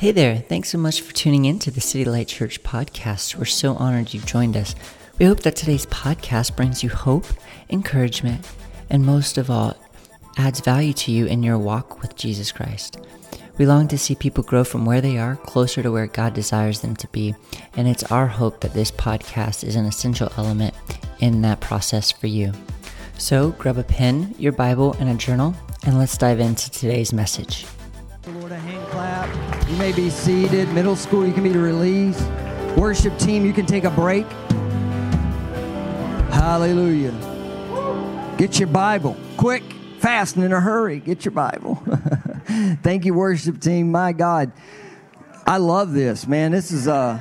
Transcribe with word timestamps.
Hey 0.00 0.12
there, 0.12 0.36
thanks 0.36 0.70
so 0.70 0.78
much 0.78 1.02
for 1.02 1.12
tuning 1.12 1.44
in 1.44 1.58
to 1.58 1.70
the 1.70 1.82
City 1.82 2.06
Light 2.06 2.26
Church 2.26 2.62
podcast. 2.62 3.34
We're 3.34 3.44
so 3.44 3.74
honored 3.74 4.14
you've 4.14 4.24
joined 4.24 4.56
us. 4.56 4.74
We 5.18 5.26
hope 5.26 5.40
that 5.40 5.56
today's 5.56 5.84
podcast 5.84 6.56
brings 6.56 6.82
you 6.82 6.88
hope, 6.88 7.26
encouragement, 7.68 8.48
and 8.88 9.04
most 9.04 9.36
of 9.36 9.50
all, 9.50 9.76
adds 10.38 10.60
value 10.60 10.94
to 10.94 11.12
you 11.12 11.26
in 11.26 11.42
your 11.42 11.58
walk 11.58 12.00
with 12.00 12.16
Jesus 12.16 12.50
Christ. 12.50 12.96
We 13.58 13.66
long 13.66 13.88
to 13.88 13.98
see 13.98 14.14
people 14.14 14.42
grow 14.42 14.64
from 14.64 14.86
where 14.86 15.02
they 15.02 15.18
are 15.18 15.36
closer 15.36 15.82
to 15.82 15.92
where 15.92 16.06
God 16.06 16.32
desires 16.32 16.80
them 16.80 16.96
to 16.96 17.08
be, 17.08 17.34
and 17.76 17.86
it's 17.86 18.10
our 18.10 18.26
hope 18.26 18.60
that 18.60 18.72
this 18.72 18.90
podcast 18.90 19.64
is 19.64 19.76
an 19.76 19.84
essential 19.84 20.32
element 20.38 20.72
in 21.18 21.42
that 21.42 21.60
process 21.60 22.10
for 22.10 22.26
you. 22.26 22.54
So 23.18 23.50
grab 23.50 23.76
a 23.76 23.84
pen, 23.84 24.34
your 24.38 24.52
Bible, 24.52 24.94
and 24.94 25.10
a 25.10 25.14
journal, 25.14 25.54
and 25.84 25.98
let's 25.98 26.16
dive 26.16 26.40
into 26.40 26.70
today's 26.70 27.12
message. 27.12 27.66
May 29.80 29.92
be 29.92 30.10
seated. 30.10 30.68
Middle 30.74 30.94
school, 30.94 31.26
you 31.26 31.32
can 31.32 31.42
be 31.42 31.48
released. 31.48 32.28
Worship 32.76 33.18
team, 33.18 33.46
you 33.46 33.54
can 33.54 33.64
take 33.64 33.84
a 33.84 33.90
break. 33.90 34.26
Hallelujah. 36.30 37.14
Get 38.36 38.58
your 38.58 38.68
Bible. 38.68 39.16
Quick, 39.38 39.62
fast, 39.98 40.36
and 40.36 40.44
in 40.44 40.52
a 40.52 40.60
hurry. 40.60 41.00
Get 41.00 41.24
your 41.24 41.32
Bible. 41.32 41.76
Thank 42.82 43.06
you, 43.06 43.14
worship 43.14 43.58
team. 43.58 43.90
My 43.90 44.12
God. 44.12 44.52
I 45.46 45.56
love 45.56 45.94
this, 45.94 46.26
man. 46.26 46.52
This 46.52 46.72
is 46.72 46.86
uh 46.86 47.18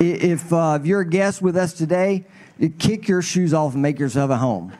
if 0.00 0.52
uh, 0.52 0.78
if 0.80 0.86
you're 0.86 1.02
a 1.02 1.08
guest 1.08 1.40
with 1.40 1.56
us 1.56 1.72
today, 1.72 2.26
kick 2.80 3.06
your 3.06 3.22
shoes 3.22 3.54
off 3.54 3.74
and 3.74 3.82
make 3.82 4.00
yourself 4.00 4.32
at 4.32 4.38
home. 4.38 4.72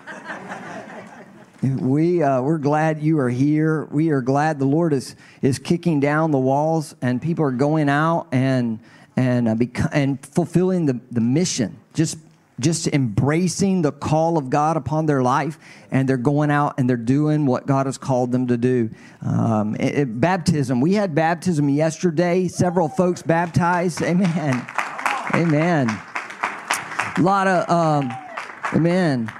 We 1.62 2.22
uh, 2.22 2.40
we're 2.40 2.58
glad 2.58 3.02
you 3.02 3.18
are 3.18 3.28
here. 3.28 3.84
We 3.90 4.10
are 4.10 4.22
glad 4.22 4.58
the 4.58 4.64
Lord 4.64 4.94
is 4.94 5.14
is 5.42 5.58
kicking 5.58 6.00
down 6.00 6.30
the 6.30 6.38
walls 6.38 6.94
and 7.02 7.20
people 7.20 7.44
are 7.44 7.50
going 7.50 7.90
out 7.90 8.28
and 8.32 8.80
and 9.16 9.46
uh, 9.46 9.88
and 9.92 10.24
fulfilling 10.24 10.86
the, 10.86 10.98
the 11.10 11.20
mission. 11.20 11.78
Just 11.92 12.18
just 12.60 12.86
embracing 12.88 13.82
the 13.82 13.92
call 13.92 14.38
of 14.38 14.48
God 14.48 14.78
upon 14.78 15.04
their 15.04 15.22
life, 15.22 15.58
and 15.90 16.08
they're 16.08 16.16
going 16.16 16.50
out 16.50 16.74
and 16.78 16.88
they're 16.88 16.96
doing 16.96 17.44
what 17.44 17.66
God 17.66 17.84
has 17.84 17.98
called 17.98 18.32
them 18.32 18.46
to 18.46 18.56
do. 18.56 18.88
Um, 19.20 19.74
it, 19.76 19.98
it, 19.98 20.20
baptism. 20.20 20.80
We 20.80 20.94
had 20.94 21.14
baptism 21.14 21.68
yesterday. 21.68 22.48
Several 22.48 22.88
folks 22.88 23.22
baptized. 23.22 24.02
Amen. 24.02 24.66
Amen. 25.34 25.88
A 25.90 27.20
lot 27.20 27.46
of 27.46 27.68
um, 27.68 28.12
amen 28.72 29.30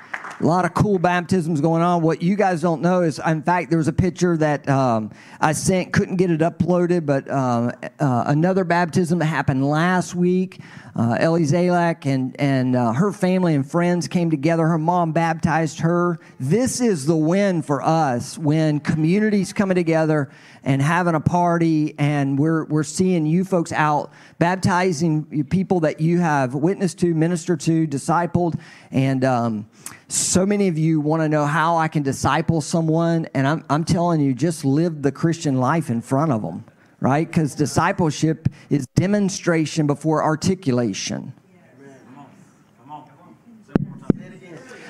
a 0.41 0.47
lot 0.47 0.65
of 0.65 0.73
cool 0.75 0.99
baptisms 0.99 1.61
going 1.61 1.83
on. 1.83 2.03
What 2.03 2.23
you 2.23 2.35
guys 2.35 2.63
don't 2.63 2.81
know 2.81 3.03
is, 3.03 3.21
in 3.27 3.43
fact, 3.43 3.69
there 3.69 3.79
was 3.79 3.89
a 3.89 3.93
picture 3.93 4.37
that 4.39 4.69
um, 4.69 5.11
I 5.41 5.53
sent, 5.53 5.93
couldn't 5.93 6.17
get 6.17 6.31
it 6.31 6.41
uploaded, 6.41 7.05
but 7.05 7.29
uh, 7.29 7.73
uh, 7.99 8.25
another 8.27 8.65
baptism 8.65 9.19
that 9.19 9.27
happened 9.27 9.69
last 9.69 10.15
week. 10.15 10.61
Uh, 10.97 11.17
Ellie 11.19 11.45
Zalak 11.45 12.07
and, 12.07 12.39
and 12.41 12.75
uh, 12.75 12.93
her 12.93 13.13
family 13.13 13.55
and 13.55 13.69
friends 13.69 14.09
came 14.09 14.31
together. 14.31 14.67
Her 14.67 14.79
mom 14.79 15.13
baptized 15.13 15.81
her. 15.81 16.19
This 16.39 16.81
is 16.81 17.07
the 17.07 17.17
win 17.17 17.63
for 17.63 17.83
us 17.83 18.37
when 18.37 18.81
communities 18.81 19.53
coming 19.53 19.77
together 19.77 20.31
and 20.63 20.83
having 20.83 21.15
a 21.15 21.21
party, 21.21 21.95
and 21.99 22.39
we're, 22.39 22.65
we're 22.67 22.83
seeing 22.83 23.25
you 23.25 23.45
folks 23.45 23.73
out 23.73 24.13
baptizing 24.39 25.45
people 25.45 25.81
that 25.81 26.01
you 26.01 26.19
have 26.19 26.55
witnessed 26.55 26.99
to, 26.99 27.15
ministered 27.15 27.61
to, 27.61 27.87
discipled, 27.87 28.61
and 28.91 29.25
um, 29.25 29.69
so 30.09 30.45
many 30.45 30.69
of 30.69 30.77
you 30.77 31.01
want 31.01 31.23
to 31.23 31.29
know 31.29 31.47
how 31.47 31.77
I 31.77 31.89
can 31.89 32.03
disciple 32.03 32.61
someone, 32.61 33.27
and 33.33 33.47
I'm, 33.47 33.65
I'm 33.71 33.85
telling 33.85 34.21
you, 34.21 34.35
just 34.35 34.65
live 34.65 35.03
the 35.03 35.13
Christian 35.13 35.59
life 35.59 35.89
in 35.89 36.03
front 36.03 36.33
of 36.33 36.43
them, 36.43 36.65
right? 37.01 37.27
Because 37.27 37.55
discipleship 37.55 38.49
is 38.69 38.87
demonstration 38.95 39.87
before 39.87 40.23
articulation. 40.23 41.33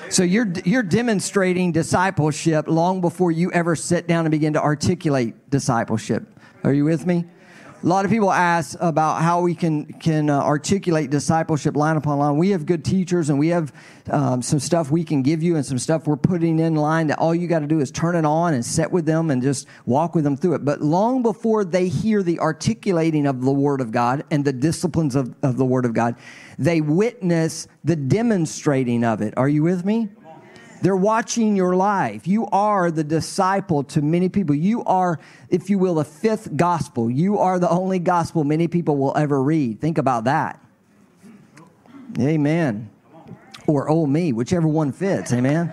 So 0.09 0.23
you're 0.23 0.51
you're 0.65 0.83
demonstrating 0.83 1.71
discipleship 1.71 2.67
long 2.67 2.99
before 2.99 3.31
you 3.31 3.49
ever 3.53 3.77
sit 3.77 4.09
down 4.09 4.25
and 4.25 4.31
begin 4.31 4.53
to 4.53 4.61
articulate 4.61 5.49
discipleship. 5.49 6.27
Are 6.65 6.73
you 6.73 6.83
with 6.83 7.05
me? 7.05 7.25
A 7.83 7.87
lot 7.87 8.05
of 8.05 8.11
people 8.11 8.31
ask 8.31 8.77
about 8.79 9.23
how 9.23 9.41
we 9.41 9.55
can 9.55 9.85
can 9.85 10.29
uh, 10.29 10.39
articulate 10.39 11.09
discipleship 11.09 11.75
line 11.75 11.97
upon 11.97 12.19
line. 12.19 12.37
We 12.37 12.51
have 12.51 12.67
good 12.67 12.85
teachers, 12.85 13.31
and 13.31 13.39
we 13.39 13.47
have 13.47 13.73
um, 14.11 14.43
some 14.43 14.59
stuff 14.59 14.91
we 14.91 15.03
can 15.03 15.23
give 15.23 15.41
you, 15.41 15.55
and 15.55 15.65
some 15.65 15.79
stuff 15.79 16.05
we're 16.05 16.15
putting 16.15 16.59
in 16.59 16.75
line. 16.75 17.07
That 17.07 17.17
all 17.17 17.33
you 17.33 17.47
got 17.47 17.59
to 17.59 17.67
do 17.67 17.79
is 17.79 17.89
turn 17.89 18.15
it 18.15 18.23
on 18.23 18.53
and 18.53 18.63
sit 18.63 18.91
with 18.91 19.07
them, 19.07 19.31
and 19.31 19.41
just 19.41 19.67
walk 19.87 20.13
with 20.13 20.23
them 20.23 20.37
through 20.37 20.53
it. 20.53 20.63
But 20.63 20.81
long 20.81 21.23
before 21.23 21.65
they 21.65 21.87
hear 21.87 22.21
the 22.21 22.39
articulating 22.39 23.25
of 23.25 23.41
the 23.41 23.51
Word 23.51 23.81
of 23.81 23.91
God 23.91 24.25
and 24.29 24.45
the 24.45 24.53
disciplines 24.53 25.15
of, 25.15 25.33
of 25.41 25.57
the 25.57 25.65
Word 25.65 25.85
of 25.85 25.95
God, 25.95 26.17
they 26.59 26.81
witness 26.81 27.67
the 27.83 27.95
demonstrating 27.95 29.03
of 29.03 29.21
it. 29.21 29.33
Are 29.37 29.49
you 29.49 29.63
with 29.63 29.85
me? 29.85 30.09
They're 30.81 30.95
watching 30.95 31.55
your 31.55 31.75
life. 31.75 32.27
You 32.27 32.47
are 32.47 32.89
the 32.89 33.03
disciple 33.03 33.83
to 33.85 34.01
many 34.01 34.29
people. 34.29 34.55
You 34.55 34.83
are, 34.85 35.19
if 35.49 35.69
you 35.69 35.77
will, 35.77 35.95
the 35.95 36.05
fifth 36.05 36.55
gospel. 36.57 37.09
You 37.09 37.37
are 37.37 37.59
the 37.59 37.69
only 37.69 37.99
gospel 37.99 38.43
many 38.43 38.67
people 38.67 38.97
will 38.97 39.15
ever 39.15 39.41
read. 39.41 39.79
Think 39.79 39.99
about 39.99 40.23
that. 40.23 40.59
Amen. 42.19 42.89
Or 43.67 43.89
oh 43.89 44.07
me, 44.07 44.33
whichever 44.33 44.67
one 44.67 44.91
fits. 44.91 45.31
Amen. 45.31 45.71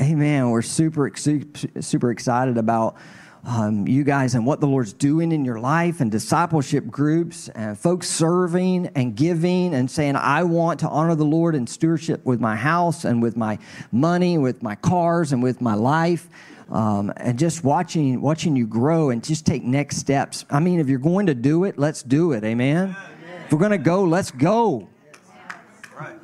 Amen. 0.00 0.50
We're 0.50 0.62
super 0.62 1.10
super 1.14 2.10
excited 2.10 2.58
about 2.58 2.96
um, 3.44 3.88
you 3.88 4.04
guys 4.04 4.34
and 4.34 4.44
what 4.44 4.60
the 4.60 4.66
Lord's 4.66 4.92
doing 4.92 5.32
in 5.32 5.44
your 5.44 5.58
life 5.58 6.00
and 6.00 6.10
discipleship 6.10 6.86
groups 6.86 7.48
and 7.48 7.78
folks 7.78 8.08
serving 8.08 8.88
and 8.88 9.16
giving 9.16 9.74
and 9.74 9.90
saying, 9.90 10.16
I 10.16 10.42
want 10.42 10.80
to 10.80 10.88
honor 10.88 11.14
the 11.14 11.24
Lord 11.24 11.54
in 11.54 11.66
stewardship 11.66 12.24
with 12.24 12.40
my 12.40 12.54
house 12.54 13.04
and 13.04 13.22
with 13.22 13.36
my 13.36 13.58
money, 13.92 14.36
with 14.36 14.62
my 14.62 14.74
cars 14.74 15.32
and 15.32 15.42
with 15.42 15.60
my 15.60 15.74
life. 15.74 16.28
Um, 16.70 17.12
and 17.16 17.36
just 17.38 17.64
watching 17.64 18.20
watching 18.20 18.54
you 18.54 18.66
grow 18.66 19.10
and 19.10 19.24
just 19.24 19.44
take 19.44 19.64
next 19.64 19.96
steps. 19.96 20.44
I 20.50 20.60
mean, 20.60 20.78
if 20.78 20.88
you're 20.88 21.00
going 21.00 21.26
to 21.26 21.34
do 21.34 21.64
it, 21.64 21.78
let's 21.78 22.02
do 22.02 22.32
it. 22.32 22.44
Amen. 22.44 22.94
If 23.46 23.52
we're 23.52 23.58
going 23.58 23.72
to 23.72 23.78
go, 23.78 24.04
let's 24.04 24.30
go. 24.30 24.88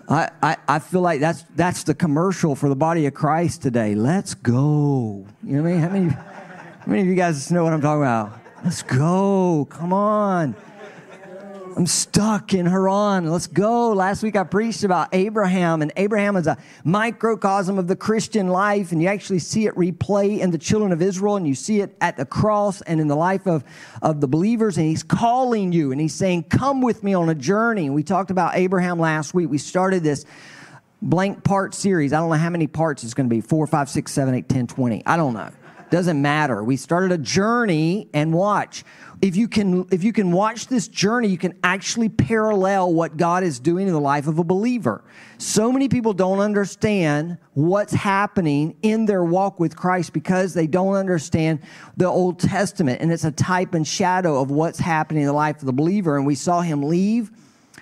I, 0.09 0.31
I, 0.41 0.57
I 0.69 0.79
feel 0.79 1.01
like 1.01 1.19
that's 1.19 1.43
that's 1.57 1.83
the 1.83 1.95
commercial 1.95 2.55
for 2.55 2.69
the 2.69 2.77
body 2.77 3.07
of 3.07 3.15
Christ 3.15 3.63
today. 3.63 3.97
Let's 3.97 4.35
go. 4.35 5.27
You 5.43 5.57
know 5.57 5.63
what 5.63 5.69
I 5.69 5.73
mean? 5.73 5.81
How 5.81 5.89
many 5.89 6.36
how 6.87 6.93
many 6.93 7.03
of 7.03 7.09
you 7.09 7.17
guys 7.17 7.51
know 7.51 7.65
what 7.65 7.73
I'm 7.73 7.81
talking 7.81 8.03
about? 8.03 8.39
Let's 8.63 8.85
go. 8.85 9.67
Come 9.69 9.93
on. 9.93 10.55
I'm 11.77 11.87
stuck 11.87 12.55
in 12.55 12.65
Haran. 12.65 13.29
Let's 13.29 13.49
go. 13.49 13.93
Last 13.93 14.23
week 14.23 14.37
I 14.37 14.45
preached 14.45 14.85
about 14.85 15.09
Abraham, 15.13 15.83
and 15.83 15.93
Abraham 15.97 16.37
is 16.37 16.47
a 16.47 16.57
microcosm 16.85 17.77
of 17.77 17.89
the 17.89 17.97
Christian 17.97 18.47
life, 18.47 18.93
and 18.93 19.03
you 19.03 19.09
actually 19.09 19.41
see 19.41 19.67
it 19.67 19.75
replay 19.75 20.39
in 20.39 20.53
the 20.53 20.59
children 20.59 20.93
of 20.93 21.03
Israel, 21.03 21.35
and 21.35 21.49
you 21.49 21.57
see 21.57 21.81
it 21.81 21.97
at 22.01 22.17
the 22.17 22.25
cross 22.25 22.83
and 22.83 23.01
in 23.01 23.09
the 23.09 23.17
life 23.17 23.49
of, 23.49 23.65
of 24.01 24.21
the 24.21 24.29
believers, 24.29 24.79
and 24.79 24.87
he's 24.87 25.03
calling 25.03 25.73
you, 25.73 25.91
and 25.91 26.01
he's 26.01 26.15
saying, 26.15 26.45
Come 26.45 26.83
with 26.83 27.03
me 27.03 27.15
on 27.15 27.29
a 27.29 27.35
journey. 27.35 27.91
We 27.91 28.05
talked 28.05 28.31
about 28.31 28.55
Abraham 28.55 29.01
last 29.01 29.35
week. 29.35 29.51
We 29.51 29.59
started 29.59 30.05
this 30.05 30.25
blank 31.03 31.43
part 31.43 31.75
series. 31.75 32.13
I 32.13 32.21
don't 32.21 32.31
know 32.31 32.37
how 32.37 32.51
many 32.51 32.69
parts 32.69 33.03
it's 33.03 33.13
going 33.13 33.29
to 33.29 33.35
be 33.35 33.41
four, 33.41 33.67
five, 33.67 33.91
six, 33.91 34.13
seven, 34.13 34.37
eight, 34.37 34.49
ten, 34.49 34.69
twenty. 34.69 35.03
I 35.05 35.17
don't 35.17 35.35
know. 35.35 35.51
Doesn't 35.91 36.21
matter. 36.21 36.65
We 36.65 36.77
started 36.77 37.13
a 37.13 37.19
journey 37.19 38.09
and 38.13 38.33
watch. 38.33 38.85
If 39.23 39.37
you 39.37 39.49
can 39.49 39.87
if 39.91 40.05
you 40.05 40.13
can 40.13 40.31
watch 40.33 40.67
this 40.67 40.89
journey, 40.89 41.29
you 41.29 41.39
can 41.39 41.59
actually 41.63 42.09
parallel 42.09 42.93
what 42.93 43.17
God 43.17 43.45
is 43.45 43.61
doing 43.61 43.87
in 43.87 43.93
the 43.93 44.01
life 44.01 44.27
of 44.27 44.39
a 44.39 44.45
believer. 44.45 45.05
So 45.39 45.73
many 45.73 45.89
people 45.89 46.13
don't 46.13 46.41
understand 46.41 47.39
what's 47.55 47.95
happening 47.95 48.77
in 48.83 49.07
their 49.07 49.25
walk 49.25 49.59
with 49.59 49.77
Christ 49.77 50.13
because 50.13 50.55
they 50.55 50.67
don't 50.67 50.97
understand 50.97 51.61
the 51.97 52.07
Old 52.07 52.41
Testament 52.41 53.01
and 53.01 53.11
it's 53.13 53.25
a 53.25 53.33
type 53.33 53.75
and 53.75 53.87
shadow 53.87 54.41
of 54.41 54.51
what's 54.51 54.79
happening 54.79 55.23
in 55.23 55.27
the 55.29 55.33
life 55.33 55.61
of 55.61 55.67
the 55.67 55.73
believer 55.73 56.17
and 56.17 56.27
we 56.27 56.35
saw 56.35 56.61
him 56.61 56.83
leave 56.83 57.31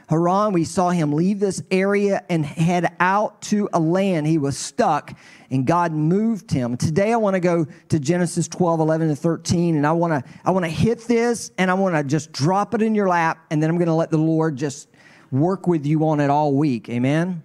Haran, 0.08 0.52
we 0.52 0.64
saw 0.64 0.90
him 0.90 1.12
leave 1.12 1.40
this 1.40 1.62
area 1.70 2.24
and 2.28 2.44
head 2.44 2.94
out 3.00 3.40
to 3.42 3.68
a 3.72 3.80
land. 3.80 4.26
He 4.26 4.38
was 4.38 4.56
stuck 4.56 5.16
and 5.50 5.66
God 5.66 5.92
moved 5.92 6.50
him. 6.50 6.76
Today 6.76 7.12
I 7.12 7.16
want 7.16 7.34
to 7.34 7.40
go 7.40 7.66
to 7.88 7.98
Genesis 7.98 8.48
12, 8.48 8.80
11 8.80 9.08
to 9.08 9.16
13 9.16 9.76
and 9.76 9.86
I 9.86 9.92
want 9.92 10.12
to 10.12 10.30
I 10.44 10.50
want 10.50 10.64
to 10.64 10.70
hit 10.70 11.00
this 11.02 11.50
and 11.56 11.70
I 11.70 11.74
want 11.74 11.94
to 11.94 12.04
just 12.04 12.32
drop 12.32 12.74
it 12.74 12.82
in 12.82 12.94
your 12.94 13.08
lap 13.08 13.38
and 13.50 13.62
then 13.62 13.70
I'm 13.70 13.76
going 13.76 13.88
to 13.88 13.94
let 13.94 14.10
the 14.10 14.18
Lord 14.18 14.56
just 14.56 14.88
work 15.30 15.66
with 15.66 15.86
you 15.86 16.06
on 16.06 16.20
it 16.20 16.30
all 16.30 16.52
week. 16.52 16.88
Amen. 16.88 17.42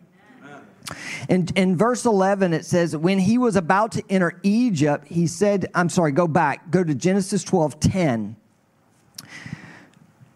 And 1.28 1.52
in 1.56 1.78
verse 1.78 2.06
11, 2.06 2.54
it 2.54 2.66
says, 2.66 2.98
When 2.98 3.20
he 3.20 3.38
was 3.38 3.56
about 3.56 3.92
to 3.94 4.04
enter 4.10 4.40
Egypt, 4.42 5.08
he 5.08 5.28
said, 5.28 5.70
I'm 5.76 5.88
sorry, 5.88 6.12
go 6.12 6.28
back, 6.28 6.72
go 6.72 6.84
to 6.84 6.96
Genesis 6.96 7.44
12, 7.44 7.80
10 7.80 8.36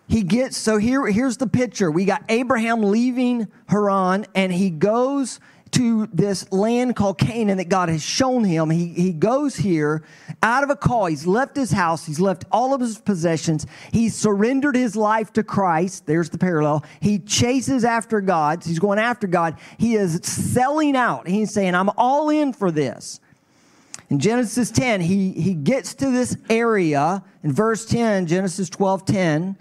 he 0.08 0.24
gets 0.24 0.58
so 0.58 0.78
here 0.78 1.06
here's 1.06 1.38
the 1.38 1.48
picture 1.48 1.90
we 1.90 2.06
got 2.06 2.24
abraham 2.30 2.82
leaving 2.82 3.48
haran 3.68 4.26
and 4.36 4.52
he 4.52 4.70
goes 4.70 5.40
to 5.74 6.08
this 6.14 6.52
land 6.52 6.96
called 6.96 7.18
Canaan 7.18 7.58
that 7.58 7.68
God 7.68 7.90
has 7.90 8.04
shown 8.04 8.44
him. 8.44 8.70
He, 8.70 8.90
he 8.90 9.12
goes 9.12 9.56
here 9.56 10.04
out 10.44 10.64
of 10.64 10.70
a 10.70 10.76
call. 10.76 11.08
He's 11.08 11.26
left 11.26 11.56
his 11.56 11.72
house, 11.72 12.06
he's 12.06 12.20
left 12.20 12.46
all 12.52 12.74
of 12.74 12.82
his 12.82 13.00
possessions, 13.00 13.66
he's 13.92 14.16
surrendered 14.16 14.76
his 14.76 14.96
life 14.96 15.34
to 15.34 15.44
Christ. 15.44 16.06
There's 16.06 16.30
the 16.30 16.38
parallel. 16.38 16.86
He 17.02 17.20
chases 17.20 17.84
after 17.84 18.22
God, 18.22 18.64
he's 18.64 18.80
going 18.80 19.00
after 19.00 19.28
God. 19.28 19.58
He 19.78 19.96
is 19.96 20.20
selling 20.24 20.96
out. 20.96 21.28
He's 21.28 21.52
saying, 21.52 21.76
I'm 21.76 21.90
all 21.98 22.30
in 22.30 22.54
for 22.54 22.72
this. 22.72 23.20
In 24.10 24.20
Genesis 24.20 24.70
10, 24.70 25.02
he, 25.02 25.32
he 25.32 25.56
gets 25.56 25.96
to 25.96 26.12
this 26.12 26.38
area. 26.50 27.24
In 27.42 27.52
verse 27.52 27.86
10, 27.86 28.28
Genesis 28.28 28.70
12 28.70 29.06
10, 29.06 29.58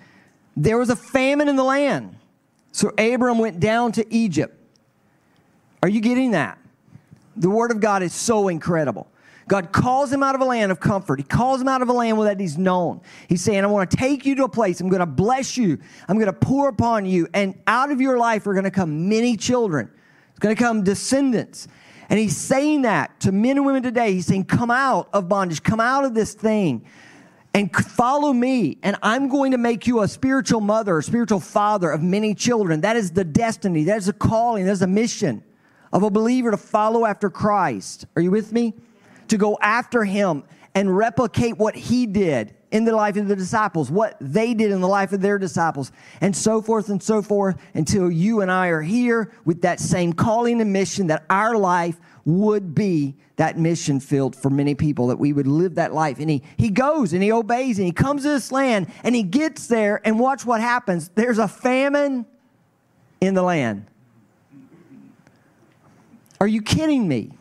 there 0.56 0.78
was 0.78 0.90
a 0.90 0.96
famine 0.96 1.48
in 1.48 1.56
the 1.56 1.64
land. 1.64 2.16
So 2.72 2.88
Abram 2.98 3.38
went 3.38 3.60
down 3.60 3.92
to 3.92 4.14
Egypt. 4.14 4.58
Are 5.82 5.88
you 5.88 6.00
getting 6.00 6.32
that? 6.32 6.58
The 7.36 7.50
Word 7.50 7.70
of 7.70 7.80
God 7.80 8.02
is 8.02 8.12
so 8.12 8.48
incredible. 8.48 9.08
God 9.48 9.72
calls 9.72 10.12
him 10.12 10.22
out 10.22 10.34
of 10.34 10.40
a 10.40 10.44
land 10.44 10.70
of 10.70 10.78
comfort. 10.80 11.18
He 11.18 11.24
calls 11.24 11.60
him 11.60 11.68
out 11.68 11.82
of 11.82 11.88
a 11.88 11.92
land 11.92 12.16
where 12.16 12.28
that 12.28 12.38
he's 12.38 12.56
known. 12.56 13.00
He's 13.28 13.42
saying, 13.42 13.64
I 13.64 13.66
want 13.66 13.90
to 13.90 13.96
take 13.96 14.24
you 14.24 14.34
to 14.36 14.44
a 14.44 14.48
place. 14.48 14.80
I'm 14.80 14.88
going 14.88 15.00
to 15.00 15.06
bless 15.06 15.56
you. 15.56 15.78
I'm 16.08 16.16
going 16.16 16.26
to 16.26 16.32
pour 16.32 16.68
upon 16.68 17.06
you. 17.06 17.28
And 17.34 17.60
out 17.66 17.90
of 17.90 18.00
your 18.00 18.18
life 18.18 18.46
are 18.46 18.52
going 18.52 18.64
to 18.64 18.70
come 18.70 19.08
many 19.08 19.36
children. 19.36 19.90
It's 20.30 20.38
going 20.38 20.54
to 20.54 20.62
come 20.62 20.84
descendants. 20.84 21.66
And 22.08 22.18
he's 22.18 22.36
saying 22.36 22.82
that 22.82 23.18
to 23.20 23.32
men 23.32 23.56
and 23.56 23.66
women 23.66 23.82
today. 23.82 24.12
He's 24.12 24.26
saying, 24.26 24.44
Come 24.44 24.70
out 24.70 25.08
of 25.12 25.28
bondage, 25.28 25.62
come 25.62 25.80
out 25.80 26.04
of 26.04 26.14
this 26.14 26.34
thing 26.34 26.84
and 27.54 27.74
follow 27.74 28.32
me. 28.32 28.78
And 28.82 28.96
I'm 29.02 29.28
going 29.28 29.52
to 29.52 29.58
make 29.58 29.86
you 29.86 30.02
a 30.02 30.08
spiritual 30.08 30.60
mother, 30.60 30.98
a 30.98 31.02
spiritual 31.02 31.40
father 31.40 31.90
of 31.90 32.02
many 32.02 32.34
children. 32.34 32.80
That 32.80 32.96
is 32.96 33.12
the 33.12 33.24
destiny, 33.24 33.84
that 33.84 33.98
is 33.98 34.08
a 34.08 34.12
calling, 34.12 34.64
that 34.66 34.72
is 34.72 34.82
a 34.82 34.86
mission 34.86 35.42
of 35.92 36.02
a 36.02 36.10
believer 36.10 36.50
to 36.50 36.56
follow 36.56 37.04
after 37.04 37.28
Christ. 37.28 38.06
Are 38.16 38.22
you 38.22 38.30
with 38.30 38.52
me? 38.52 38.74
To 39.28 39.36
go 39.36 39.58
after 39.60 40.04
him 40.04 40.44
and 40.74 40.94
replicate 40.96 41.58
what 41.58 41.74
he 41.74 42.06
did 42.06 42.54
in 42.72 42.84
the 42.84 42.96
life 42.96 43.16
of 43.16 43.28
the 43.28 43.36
disciples, 43.36 43.90
what 43.90 44.16
they 44.18 44.54
did 44.54 44.70
in 44.70 44.80
the 44.80 44.88
life 44.88 45.12
of 45.12 45.20
their 45.20 45.38
disciples, 45.38 45.92
and 46.22 46.34
so 46.34 46.62
forth 46.62 46.88
and 46.88 47.02
so 47.02 47.22
forth 47.22 47.56
until 47.74 48.10
you 48.10 48.40
and 48.40 48.50
I 48.50 48.68
are 48.68 48.80
here 48.80 49.30
with 49.44 49.60
that 49.62 49.78
same 49.78 50.14
calling 50.14 50.60
and 50.60 50.72
mission 50.72 51.06
that 51.08 51.24
our 51.28 51.54
life 51.54 52.00
would 52.24 52.74
be 52.74 53.14
that 53.36 53.58
mission 53.58 54.00
field 54.00 54.34
for 54.34 54.48
many 54.48 54.74
people, 54.74 55.08
that 55.08 55.18
we 55.18 55.32
would 55.32 55.46
live 55.46 55.74
that 55.74 55.92
life. 55.92 56.18
And 56.18 56.30
he, 56.30 56.42
he 56.56 56.70
goes 56.70 57.12
and 57.12 57.22
he 57.22 57.30
obeys 57.30 57.78
and 57.78 57.86
he 57.86 57.92
comes 57.92 58.22
to 58.22 58.28
this 58.28 58.50
land 58.50 58.86
and 59.04 59.14
he 59.14 59.22
gets 59.22 59.66
there 59.66 60.00
and 60.04 60.18
watch 60.18 60.46
what 60.46 60.60
happens. 60.60 61.10
There's 61.14 61.38
a 61.38 61.48
famine 61.48 62.24
in 63.20 63.34
the 63.34 63.42
land. 63.42 63.86
Are 66.40 66.48
you 66.48 66.62
kidding 66.62 67.06
me? 67.06 67.32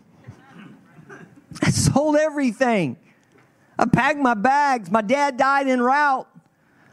I 1.61 1.69
sold 1.69 2.17
everything. 2.17 2.97
I 3.81 3.85
packed 3.87 4.19
my 4.19 4.35
bags. 4.35 4.91
My 4.91 5.01
dad 5.01 5.37
died 5.37 5.67
en 5.67 5.81
route. 5.81 6.27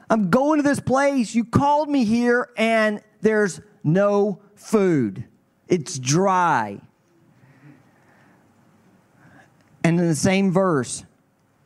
I'm 0.08 0.30
going 0.30 0.58
to 0.58 0.62
this 0.66 0.80
place. 0.80 1.34
You 1.34 1.44
called 1.44 1.90
me 1.90 2.04
here, 2.04 2.48
and 2.56 3.02
there's 3.20 3.60
no 3.84 4.40
food. 4.54 5.24
It's 5.68 5.98
dry. 5.98 6.80
And 9.84 10.00
in 10.00 10.08
the 10.08 10.14
same 10.14 10.50
verse, 10.50 11.04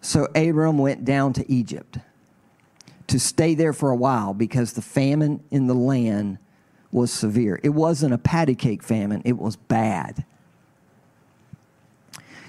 so 0.00 0.26
Abram 0.34 0.78
went 0.78 1.04
down 1.04 1.32
to 1.34 1.50
Egypt 1.50 1.98
to 3.06 3.20
stay 3.20 3.54
there 3.54 3.72
for 3.72 3.90
a 3.90 3.96
while 3.96 4.34
because 4.34 4.72
the 4.72 4.82
famine 4.82 5.42
in 5.52 5.68
the 5.68 5.74
land 5.74 6.38
was 6.90 7.12
severe. 7.12 7.60
It 7.62 7.70
wasn't 7.70 8.12
a 8.12 8.18
patty 8.18 8.56
cake 8.56 8.82
famine, 8.82 9.22
it 9.24 9.38
was 9.38 9.54
bad. 9.54 10.24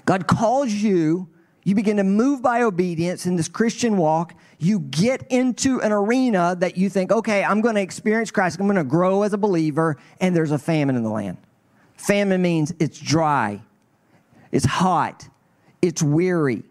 God 0.04 0.26
calls 0.26 0.70
you, 0.72 1.28
you 1.64 1.74
begin 1.74 1.96
to 1.96 2.04
move 2.04 2.42
by 2.42 2.62
obedience 2.62 3.24
in 3.24 3.36
this 3.36 3.48
Christian 3.48 3.96
walk. 3.96 4.34
You 4.58 4.80
get 4.80 5.26
into 5.30 5.80
an 5.80 5.92
arena 5.92 6.54
that 6.60 6.76
you 6.76 6.90
think, 6.90 7.10
okay, 7.10 7.42
I'm 7.42 7.62
going 7.62 7.74
to 7.74 7.80
experience 7.80 8.30
Christ, 8.30 8.60
I'm 8.60 8.66
going 8.66 8.76
to 8.76 8.84
grow 8.84 9.22
as 9.22 9.32
a 9.32 9.38
believer, 9.38 9.96
and 10.20 10.36
there's 10.36 10.50
a 10.50 10.58
famine 10.58 10.94
in 10.94 11.02
the 11.02 11.10
land. 11.10 11.38
Famine 11.96 12.42
means 12.42 12.72
it's 12.78 12.98
dry, 12.98 13.62
it's 14.52 14.66
hot, 14.66 15.28
it's 15.80 16.02
weary, 16.02 16.62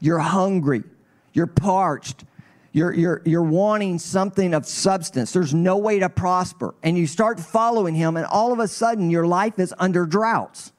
you're 0.00 0.20
hungry, 0.20 0.84
you're 1.32 1.48
parched, 1.48 2.24
you're, 2.72 2.92
you're, 2.92 3.22
you're 3.24 3.42
wanting 3.42 3.98
something 3.98 4.52
of 4.52 4.66
substance. 4.66 5.32
There's 5.32 5.54
no 5.54 5.78
way 5.78 5.98
to 5.98 6.10
prosper. 6.10 6.74
And 6.82 6.96
you 6.96 7.06
start 7.06 7.40
following 7.40 7.94
him, 7.94 8.16
and 8.16 8.26
all 8.26 8.52
of 8.52 8.58
a 8.58 8.68
sudden, 8.68 9.08
your 9.08 9.26
life 9.26 9.58
is 9.58 9.74
under 9.78 10.04
droughts. 10.04 10.72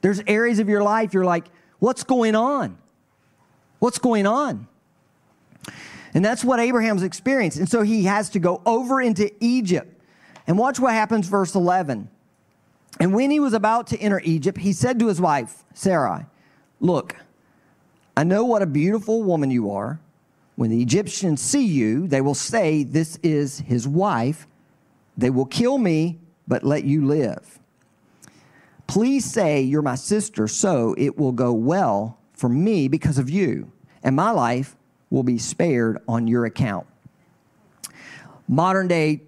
There's 0.00 0.22
areas 0.26 0.58
of 0.58 0.68
your 0.70 0.82
life 0.82 1.12
you're 1.12 1.24
like, 1.24 1.44
what's 1.78 2.02
going 2.02 2.34
on? 2.34 2.78
What's 3.84 3.98
going 3.98 4.26
on? 4.26 4.66
And 6.14 6.24
that's 6.24 6.42
what 6.42 6.58
Abraham's 6.58 7.02
experienced. 7.02 7.58
And 7.58 7.68
so 7.68 7.82
he 7.82 8.04
has 8.04 8.30
to 8.30 8.38
go 8.38 8.62
over 8.64 8.98
into 8.98 9.30
Egypt. 9.44 10.00
And 10.46 10.56
watch 10.56 10.80
what 10.80 10.94
happens, 10.94 11.28
verse 11.28 11.54
11. 11.54 12.08
And 12.98 13.12
when 13.12 13.30
he 13.30 13.40
was 13.40 13.52
about 13.52 13.88
to 13.88 13.98
enter 13.98 14.22
Egypt, 14.24 14.56
he 14.56 14.72
said 14.72 14.98
to 15.00 15.08
his 15.08 15.20
wife, 15.20 15.64
Sarai, 15.74 16.24
Look, 16.80 17.14
I 18.16 18.24
know 18.24 18.46
what 18.46 18.62
a 18.62 18.66
beautiful 18.66 19.22
woman 19.22 19.50
you 19.50 19.70
are. 19.70 20.00
When 20.56 20.70
the 20.70 20.80
Egyptians 20.80 21.42
see 21.42 21.66
you, 21.66 22.06
they 22.06 22.22
will 22.22 22.34
say, 22.34 22.84
This 22.84 23.18
is 23.22 23.58
his 23.58 23.86
wife. 23.86 24.46
They 25.18 25.28
will 25.28 25.44
kill 25.44 25.76
me, 25.76 26.20
but 26.48 26.64
let 26.64 26.84
you 26.84 27.04
live. 27.04 27.58
Please 28.86 29.26
say 29.26 29.60
you're 29.60 29.82
my 29.82 29.96
sister, 29.96 30.48
so 30.48 30.94
it 30.96 31.18
will 31.18 31.32
go 31.32 31.52
well 31.52 32.18
for 32.34 32.48
me 32.48 32.88
because 32.88 33.18
of 33.18 33.30
you, 33.30 33.70
and 34.02 34.14
my 34.14 34.30
life 34.30 34.76
will 35.10 35.22
be 35.22 35.38
spared 35.38 35.98
on 36.06 36.28
your 36.28 36.44
account. 36.44 36.86
Modern 38.48 38.88
day 38.88 39.22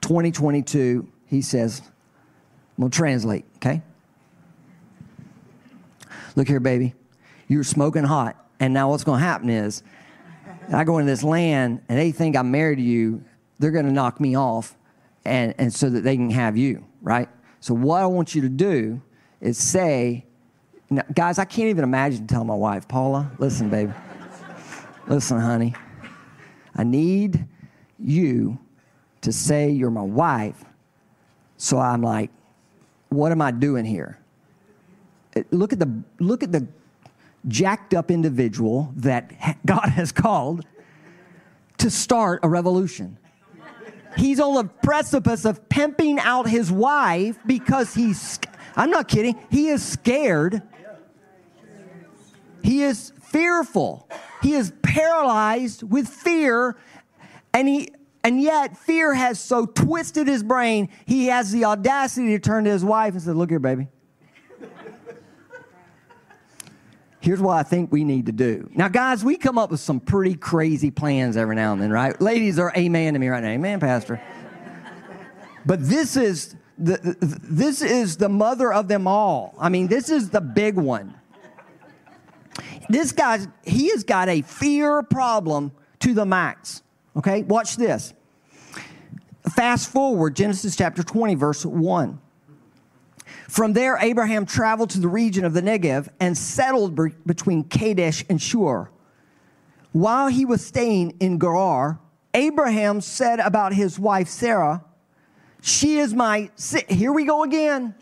2022, 0.00 1.06
he 1.26 1.42
says, 1.42 1.82
I'm 2.76 2.82
to 2.90 2.96
translate, 2.96 3.44
okay? 3.56 3.82
Look 6.36 6.48
here, 6.48 6.60
baby. 6.60 6.94
You're 7.48 7.64
smoking 7.64 8.04
hot. 8.04 8.36
And 8.60 8.72
now 8.72 8.90
what's 8.90 9.04
to 9.18 9.24
happen 9.24 9.50
is 9.50 9.82
I 10.72 10.84
go 10.84 10.98
into 10.98 11.10
this 11.10 11.22
land 11.22 11.82
and 11.88 11.98
they 11.98 12.12
think 12.12 12.36
I'm 12.36 12.50
married 12.50 12.76
to 12.76 12.82
you. 12.82 13.24
They're 13.58 13.70
to 13.86 13.92
knock 13.92 14.20
me 14.20 14.36
off 14.36 14.76
and, 15.24 15.54
and 15.58 15.72
so 15.72 15.90
that 15.90 16.02
they 16.02 16.16
can 16.16 16.30
have 16.30 16.56
you, 16.56 16.84
right? 17.02 17.28
So, 17.60 17.74
what 17.74 18.00
I 18.02 18.06
want 18.06 18.34
you 18.34 18.42
to 18.42 18.48
do 18.48 19.02
is 19.40 19.58
say, 19.58 20.24
now, 20.90 21.02
guys, 21.14 21.38
I 21.38 21.44
can't 21.44 21.68
even 21.68 21.84
imagine 21.84 22.26
telling 22.26 22.46
my 22.46 22.54
wife, 22.54 22.88
Paula, 22.88 23.30
listen, 23.38 23.68
baby, 23.68 23.92
listen, 25.06 25.38
honey, 25.38 25.74
I 26.74 26.84
need 26.84 27.46
you 27.98 28.58
to 29.20 29.32
say 29.32 29.70
you're 29.70 29.90
my 29.90 30.02
wife. 30.02 30.64
So 31.56 31.78
I'm 31.78 32.02
like, 32.02 32.30
what 33.08 33.32
am 33.32 33.42
I 33.42 33.50
doing 33.50 33.84
here? 33.84 34.18
Uh, 35.36 35.42
look 35.50 35.72
at 35.72 35.78
the 35.78 36.02
look 36.20 36.42
at 36.42 36.52
the 36.52 36.66
jacked 37.48 37.94
up 37.94 38.10
individual 38.10 38.92
that 38.96 39.32
God 39.66 39.88
has 39.88 40.12
called 40.12 40.64
to 41.78 41.90
start 41.90 42.40
a 42.42 42.48
revolution. 42.48 43.18
He's 44.16 44.40
on 44.40 44.54
the 44.54 44.64
precipice 44.64 45.44
of 45.44 45.68
pimping 45.68 46.18
out 46.18 46.48
his 46.48 46.72
wife 46.72 47.38
because 47.46 47.94
he's, 47.94 48.38
I'm 48.74 48.90
not 48.90 49.06
kidding, 49.06 49.38
he 49.50 49.68
is 49.68 49.84
scared. 49.84 50.62
He 52.62 52.82
is 52.82 53.12
fearful. 53.22 54.08
He 54.42 54.54
is 54.54 54.72
paralyzed 54.82 55.82
with 55.82 56.08
fear. 56.08 56.76
And 57.52 57.68
he, 57.68 57.90
and 58.24 58.40
yet, 58.40 58.76
fear 58.76 59.14
has 59.14 59.40
so 59.40 59.66
twisted 59.66 60.28
his 60.28 60.42
brain, 60.42 60.88
he 61.06 61.26
has 61.26 61.50
the 61.52 61.64
audacity 61.64 62.28
to 62.28 62.38
turn 62.38 62.64
to 62.64 62.70
his 62.70 62.84
wife 62.84 63.14
and 63.14 63.22
say, 63.22 63.32
Look 63.32 63.50
here, 63.50 63.58
baby. 63.58 63.88
Here's 67.20 67.40
what 67.40 67.56
I 67.56 67.62
think 67.62 67.90
we 67.90 68.04
need 68.04 68.26
to 68.26 68.32
do. 68.32 68.70
Now, 68.74 68.88
guys, 68.88 69.24
we 69.24 69.36
come 69.36 69.58
up 69.58 69.70
with 69.70 69.80
some 69.80 69.98
pretty 69.98 70.34
crazy 70.34 70.90
plans 70.90 71.36
every 71.36 71.56
now 71.56 71.72
and 71.72 71.82
then, 71.82 71.90
right? 71.90 72.18
Ladies 72.20 72.58
are 72.58 72.72
amen 72.76 73.14
to 73.14 73.18
me 73.18 73.28
right 73.28 73.42
now. 73.42 73.50
Amen, 73.50 73.80
Pastor. 73.80 74.22
But 75.66 75.86
this 75.86 76.16
is 76.16 76.54
the, 76.78 77.16
this 77.20 77.82
is 77.82 78.16
the 78.16 78.28
mother 78.28 78.72
of 78.72 78.88
them 78.88 79.06
all. 79.06 79.54
I 79.58 79.68
mean, 79.68 79.88
this 79.88 80.08
is 80.08 80.30
the 80.30 80.40
big 80.40 80.76
one. 80.76 81.17
This 82.88 83.12
guy, 83.12 83.40
he 83.64 83.90
has 83.90 84.04
got 84.04 84.28
a 84.28 84.42
fear 84.42 85.02
problem 85.02 85.72
to 86.00 86.14
the 86.14 86.24
max. 86.24 86.82
Okay, 87.16 87.42
watch 87.42 87.76
this. 87.76 88.14
Fast 89.54 89.90
forward, 89.90 90.36
Genesis 90.36 90.76
chapter 90.76 91.02
20, 91.02 91.34
verse 91.34 91.64
1. 91.64 92.20
From 93.48 93.72
there, 93.72 93.96
Abraham 93.98 94.44
traveled 94.46 94.90
to 94.90 95.00
the 95.00 95.08
region 95.08 95.44
of 95.44 95.54
the 95.54 95.62
Negev 95.62 96.08
and 96.20 96.36
settled 96.36 96.94
be- 96.94 97.14
between 97.26 97.64
Kadesh 97.64 98.24
and 98.28 98.40
Shur. 98.40 98.90
While 99.92 100.28
he 100.28 100.44
was 100.44 100.64
staying 100.64 101.16
in 101.18 101.38
Gerar, 101.38 101.98
Abraham 102.34 103.00
said 103.00 103.40
about 103.40 103.72
his 103.72 103.98
wife 103.98 104.28
Sarah, 104.28 104.84
She 105.62 105.98
is 105.98 106.14
my, 106.14 106.50
here 106.88 107.12
we 107.12 107.24
go 107.24 107.42
again. 107.42 107.94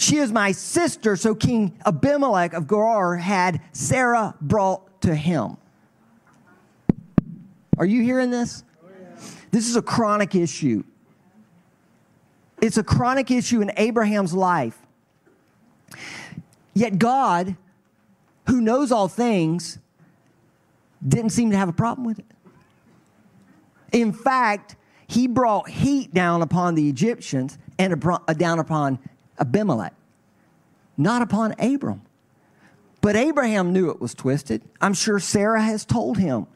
She 0.00 0.16
is 0.16 0.32
my 0.32 0.52
sister. 0.52 1.14
So 1.14 1.34
King 1.34 1.78
Abimelech 1.84 2.54
of 2.54 2.66
Gerar 2.66 3.16
had 3.16 3.60
Sarah 3.72 4.34
brought 4.40 5.02
to 5.02 5.14
him. 5.14 5.58
Are 7.76 7.84
you 7.84 8.02
hearing 8.02 8.30
this? 8.30 8.64
This 9.50 9.68
is 9.68 9.76
a 9.76 9.82
chronic 9.82 10.34
issue. 10.34 10.84
It's 12.62 12.78
a 12.78 12.82
chronic 12.82 13.30
issue 13.30 13.60
in 13.60 13.72
Abraham's 13.76 14.32
life. 14.32 14.78
Yet 16.72 16.98
God, 16.98 17.56
who 18.46 18.62
knows 18.62 18.90
all 18.90 19.06
things, 19.06 19.78
didn't 21.06 21.30
seem 21.30 21.50
to 21.50 21.58
have 21.58 21.68
a 21.68 21.74
problem 21.74 22.06
with 22.06 22.20
it. 22.20 22.26
In 23.92 24.14
fact, 24.14 24.76
he 25.06 25.26
brought 25.26 25.68
heat 25.68 26.14
down 26.14 26.40
upon 26.40 26.74
the 26.74 26.88
Egyptians 26.88 27.58
and 27.78 28.02
down 28.38 28.58
upon 28.58 28.98
Abimelech, 29.40 29.94
not 30.96 31.22
upon 31.22 31.54
Abram. 31.58 32.02
But 33.00 33.16
Abraham 33.16 33.72
knew 33.72 33.90
it 33.90 34.00
was 34.00 34.14
twisted. 34.14 34.62
I'm 34.80 34.92
sure 34.92 35.18
Sarah 35.18 35.62
has 35.62 35.84
told 35.84 36.18
him. 36.18 36.46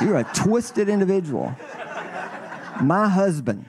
You're 0.00 0.18
a 0.18 0.30
twisted 0.32 0.88
individual. 0.88 1.54
My 2.80 3.08
husband. 3.08 3.66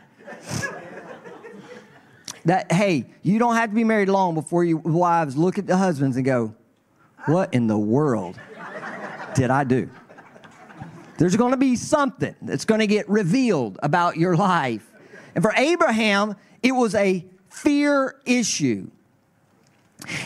That, 2.45 2.71
hey, 2.71 3.05
you 3.21 3.37
don't 3.37 3.55
have 3.55 3.69
to 3.69 3.75
be 3.75 3.83
married 3.83 4.09
long 4.09 4.33
before 4.33 4.63
you 4.63 4.77
wives 4.77 5.37
look 5.37 5.57
at 5.59 5.67
the 5.67 5.77
husbands 5.77 6.15
and 6.15 6.25
go, 6.25 6.55
What 7.25 7.53
in 7.53 7.67
the 7.67 7.77
world 7.77 8.39
did 9.35 9.49
I 9.51 9.63
do? 9.63 9.89
There's 11.17 11.35
going 11.35 11.51
to 11.51 11.57
be 11.57 11.75
something 11.75 12.35
that's 12.41 12.65
going 12.65 12.79
to 12.79 12.87
get 12.87 13.07
revealed 13.07 13.77
about 13.83 14.17
your 14.17 14.35
life. 14.35 14.89
And 15.35 15.43
for 15.43 15.53
Abraham, 15.55 16.35
it 16.63 16.71
was 16.71 16.95
a 16.95 17.25
fear 17.51 18.15
issue. 18.25 18.89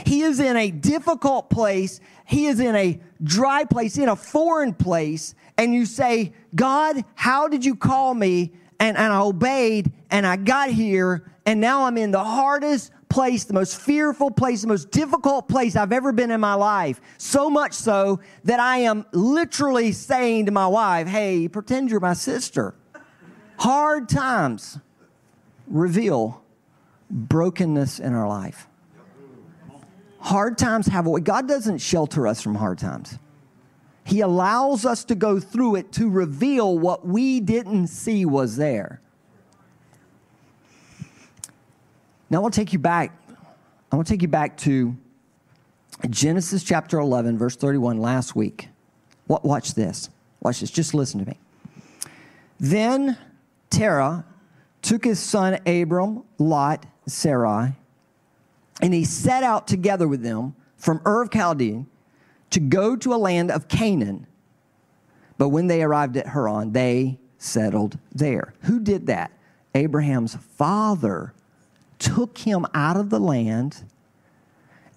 He 0.05 0.21
is 0.21 0.39
in 0.39 0.55
a 0.55 0.71
difficult 0.71 1.49
place. 1.49 1.99
He 2.25 2.45
is 2.45 2.59
in 2.59 2.75
a 2.75 2.99
dry 3.23 3.65
place, 3.65 3.97
in 3.97 4.07
a 4.07 4.15
foreign 4.15 4.73
place. 4.73 5.35
And 5.57 5.73
you 5.73 5.85
say, 5.85 6.33
God, 6.53 7.03
how 7.15 7.47
did 7.47 7.65
you 7.65 7.75
call 7.75 8.13
me? 8.13 8.51
And, 8.79 8.97
and 8.97 9.11
I 9.11 9.19
obeyed 9.19 9.91
and 10.11 10.25
I 10.25 10.37
got 10.37 10.69
here. 10.69 11.29
And 11.45 11.59
now 11.59 11.83
I'm 11.85 11.97
in 11.97 12.11
the 12.11 12.23
hardest 12.23 12.91
place, 13.09 13.43
the 13.45 13.53
most 13.53 13.79
fearful 13.79 14.31
place, 14.31 14.61
the 14.61 14.67
most 14.67 14.91
difficult 14.91 15.47
place 15.47 15.75
I've 15.75 15.91
ever 15.91 16.11
been 16.11 16.31
in 16.31 16.41
my 16.41 16.55
life. 16.55 16.99
So 17.17 17.49
much 17.49 17.73
so 17.73 18.19
that 18.43 18.59
I 18.59 18.79
am 18.79 19.05
literally 19.11 19.91
saying 19.91 20.47
to 20.47 20.51
my 20.51 20.67
wife, 20.67 21.07
Hey, 21.07 21.47
pretend 21.47 21.89
you're 21.89 21.99
my 21.99 22.13
sister. 22.13 22.75
Hard 23.57 24.09
times 24.09 24.79
reveal 25.67 26.44
brokenness 27.09 27.99
in 27.99 28.13
our 28.13 28.27
life. 28.27 28.67
Hard 30.19 30.57
times 30.57 30.87
have 30.87 31.05
a 31.05 31.09
way. 31.09 31.21
God 31.21 31.47
doesn't 31.47 31.77
shelter 31.77 32.27
us 32.27 32.41
from 32.41 32.55
hard 32.55 32.79
times. 32.79 33.19
He 34.03 34.21
allows 34.21 34.85
us 34.85 35.03
to 35.05 35.15
go 35.15 35.39
through 35.39 35.75
it 35.75 35.91
to 35.93 36.09
reveal 36.09 36.77
what 36.77 37.05
we 37.05 37.39
didn't 37.39 37.87
see 37.87 38.25
was 38.25 38.55
there. 38.55 39.01
Now 42.29 42.39
I 42.39 42.41
want 42.41 42.53
to 42.53 42.59
take 42.59 42.73
you 42.73 42.79
back. 42.79 43.17
I 43.91 43.95
want 43.95 44.07
to 44.07 44.13
take 44.13 44.21
you 44.21 44.27
back 44.27 44.57
to 44.57 44.95
Genesis 46.09 46.63
chapter 46.63 46.99
11, 46.99 47.37
verse 47.37 47.55
31, 47.55 47.99
last 47.99 48.35
week. 48.35 48.69
Watch 49.27 49.73
this. 49.73 50.09
Watch 50.41 50.59
this. 50.59 50.69
Just 50.69 50.93
listen 50.93 51.19
to 51.23 51.29
me. 51.29 51.39
Then 52.59 53.17
Terah 53.69 54.25
took 54.81 55.03
his 55.03 55.19
son 55.19 55.59
Abram, 55.65 56.23
Lot, 56.37 56.85
Sarai, 57.07 57.73
and 58.81 58.93
he 58.93 59.03
set 59.03 59.43
out 59.43 59.67
together 59.67 60.07
with 60.07 60.21
them 60.21 60.55
from 60.77 61.01
Ur 61.05 61.23
of 61.23 61.31
Chaldean 61.31 61.87
to 62.49 62.59
go 62.59 62.95
to 62.95 63.13
a 63.13 63.17
land 63.17 63.51
of 63.51 63.67
Canaan. 63.67 64.27
But 65.37 65.49
when 65.49 65.67
they 65.67 65.83
arrived 65.83 66.17
at 66.17 66.27
Haran, 66.27 66.71
they 66.71 67.19
settled 67.37 67.97
there. 68.13 68.53
Who 68.61 68.79
did 68.79 69.07
that? 69.07 69.31
Abraham's 69.73 70.35
father 70.35 71.33
took 71.99 72.37
him 72.37 72.65
out 72.73 72.97
of 72.97 73.09
the 73.09 73.19
land 73.19 73.83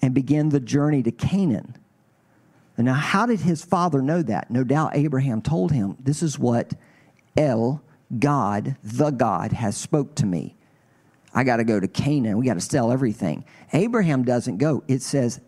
and 0.00 0.14
began 0.14 0.50
the 0.50 0.60
journey 0.60 1.02
to 1.02 1.10
Canaan. 1.10 1.76
Now, 2.76 2.94
how 2.94 3.26
did 3.26 3.40
his 3.40 3.64
father 3.64 4.00
know 4.00 4.22
that? 4.22 4.52
No 4.52 4.62
doubt 4.62 4.94
Abraham 4.94 5.42
told 5.42 5.72
him, 5.72 5.96
This 5.98 6.22
is 6.22 6.38
what 6.38 6.74
El, 7.36 7.82
God, 8.20 8.76
the 8.84 9.10
God, 9.10 9.52
has 9.52 9.76
spoke 9.76 10.14
to 10.16 10.26
me. 10.26 10.54
I 11.34 11.44
got 11.44 11.56
to 11.56 11.64
go 11.64 11.78
to 11.78 11.88
Canaan. 11.88 12.38
We 12.38 12.46
got 12.46 12.54
to 12.54 12.60
sell 12.60 12.90
everything. 12.90 13.44
Abraham 13.72 14.24
doesn't 14.24 14.58
go. 14.58 14.82
It 14.88 15.02
says, 15.02 15.40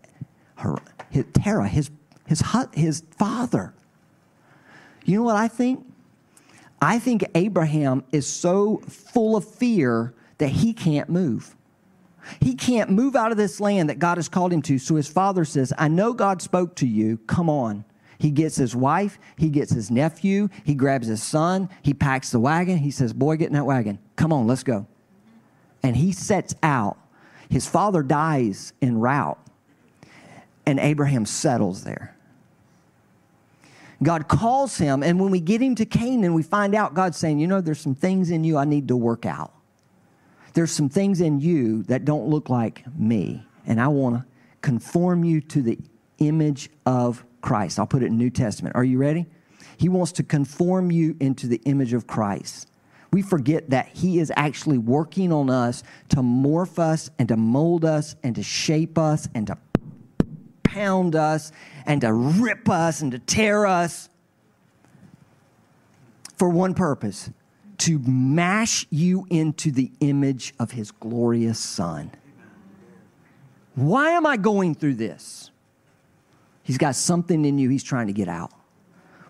her, 0.55 0.75
his, 1.09 1.25
Terah, 1.33 1.67
his, 1.67 1.89
his, 2.27 2.43
his 2.73 3.03
father. 3.17 3.73
You 5.05 5.17
know 5.17 5.23
what 5.23 5.35
I 5.35 5.47
think? 5.47 5.85
I 6.81 6.99
think 6.99 7.25
Abraham 7.35 8.03
is 8.11 8.27
so 8.27 8.81
full 8.87 9.35
of 9.35 9.47
fear 9.47 10.13
that 10.37 10.49
he 10.49 10.73
can't 10.73 11.09
move. 11.09 11.55
He 12.39 12.55
can't 12.55 12.89
move 12.89 13.15
out 13.15 13.31
of 13.31 13.37
this 13.37 13.59
land 13.59 13.89
that 13.89 13.99
God 13.99 14.17
has 14.17 14.29
called 14.29 14.53
him 14.53 14.61
to. 14.63 14.77
So 14.77 14.95
his 14.95 15.07
father 15.07 15.45
says, 15.45 15.73
I 15.77 15.87
know 15.87 16.13
God 16.13 16.41
spoke 16.41 16.75
to 16.77 16.87
you. 16.87 17.17
Come 17.27 17.49
on. 17.49 17.83
He 18.19 18.29
gets 18.29 18.55
his 18.55 18.75
wife, 18.75 19.17
he 19.35 19.49
gets 19.49 19.71
his 19.71 19.89
nephew, 19.89 20.49
he 20.63 20.75
grabs 20.75 21.07
his 21.07 21.23
son, 21.23 21.69
he 21.81 21.91
packs 21.95 22.29
the 22.29 22.39
wagon. 22.39 22.77
He 22.77 22.91
says, 22.91 23.13
Boy, 23.13 23.35
get 23.37 23.47
in 23.47 23.53
that 23.53 23.65
wagon. 23.65 23.97
Come 24.15 24.31
on, 24.31 24.45
let's 24.45 24.61
go. 24.61 24.85
And 25.83 25.95
he 25.95 26.11
sets 26.11 26.55
out. 26.61 26.97
His 27.49 27.67
father 27.67 28.01
dies 28.03 28.71
en 28.81 28.99
route, 28.99 29.39
and 30.65 30.79
Abraham 30.79 31.25
settles 31.25 31.83
there. 31.83 32.15
God 34.01 34.27
calls 34.27 34.77
him, 34.77 35.03
and 35.03 35.19
when 35.19 35.31
we 35.31 35.39
get 35.39 35.61
him 35.61 35.75
to 35.75 35.85
Canaan, 35.85 36.33
we 36.33 36.43
find 36.43 36.73
out 36.73 36.93
God's 36.93 37.17
saying, 37.17 37.39
You 37.39 37.47
know, 37.47 37.61
there's 37.61 37.81
some 37.81 37.93
things 37.93 38.31
in 38.31 38.43
you 38.43 38.57
I 38.57 38.65
need 38.65 38.87
to 38.87 38.95
work 38.95 39.25
out 39.25 39.53
there's 40.53 40.71
some 40.71 40.89
things 40.89 41.21
in 41.21 41.39
you 41.39 41.83
that 41.83 42.05
don't 42.05 42.27
look 42.27 42.49
like 42.49 42.83
me, 42.97 43.43
and 43.65 43.79
I 43.79 43.87
want 43.87 44.17
to 44.17 44.25
conform 44.61 45.23
you 45.23 45.41
to 45.41 45.61
the 45.61 45.79
image 46.19 46.69
of 46.85 47.23
Christ. 47.41 47.79
I'll 47.79 47.87
put 47.87 48.03
it 48.03 48.07
in 48.07 48.17
New 48.17 48.29
Testament. 48.29 48.75
Are 48.75 48.83
you 48.83 48.97
ready? 48.97 49.25
He 49.77 49.89
wants 49.89 50.11
to 50.13 50.23
conform 50.23 50.91
you 50.91 51.15
into 51.19 51.47
the 51.47 51.61
image 51.65 51.93
of 51.93 52.05
Christ. 52.05 52.67
We 53.11 53.21
forget 53.21 53.69
that 53.71 53.89
He 53.89 54.19
is 54.19 54.31
actually 54.35 54.77
working 54.77 55.33
on 55.33 55.49
us 55.49 55.83
to 56.09 56.17
morph 56.17 56.79
us 56.79 57.09
and 57.19 57.27
to 57.27 57.37
mold 57.37 57.83
us 57.83 58.15
and 58.23 58.35
to 58.35 58.43
shape 58.43 58.97
us 58.97 59.27
and 59.35 59.47
to 59.47 59.57
pound 60.63 61.15
us 61.15 61.51
and 61.85 62.01
to 62.01 62.13
rip 62.13 62.69
us 62.69 63.01
and 63.01 63.11
to 63.11 63.19
tear 63.19 63.65
us 63.65 64.09
for 66.37 66.49
one 66.49 66.73
purpose 66.73 67.29
to 67.81 67.97
mash 67.99 68.85
you 68.91 69.25
into 69.31 69.71
the 69.71 69.91
image 70.01 70.53
of 70.59 70.69
his 70.69 70.91
glorious 70.91 71.57
son. 71.57 72.11
Why 73.73 74.11
am 74.11 74.27
I 74.27 74.37
going 74.37 74.75
through 74.75 74.95
this? 74.95 75.49
He's 76.61 76.77
got 76.77 76.95
something 76.95 77.43
in 77.43 77.57
you 77.57 77.69
he's 77.69 77.83
trying 77.83 78.05
to 78.05 78.13
get 78.13 78.27
out. 78.27 78.51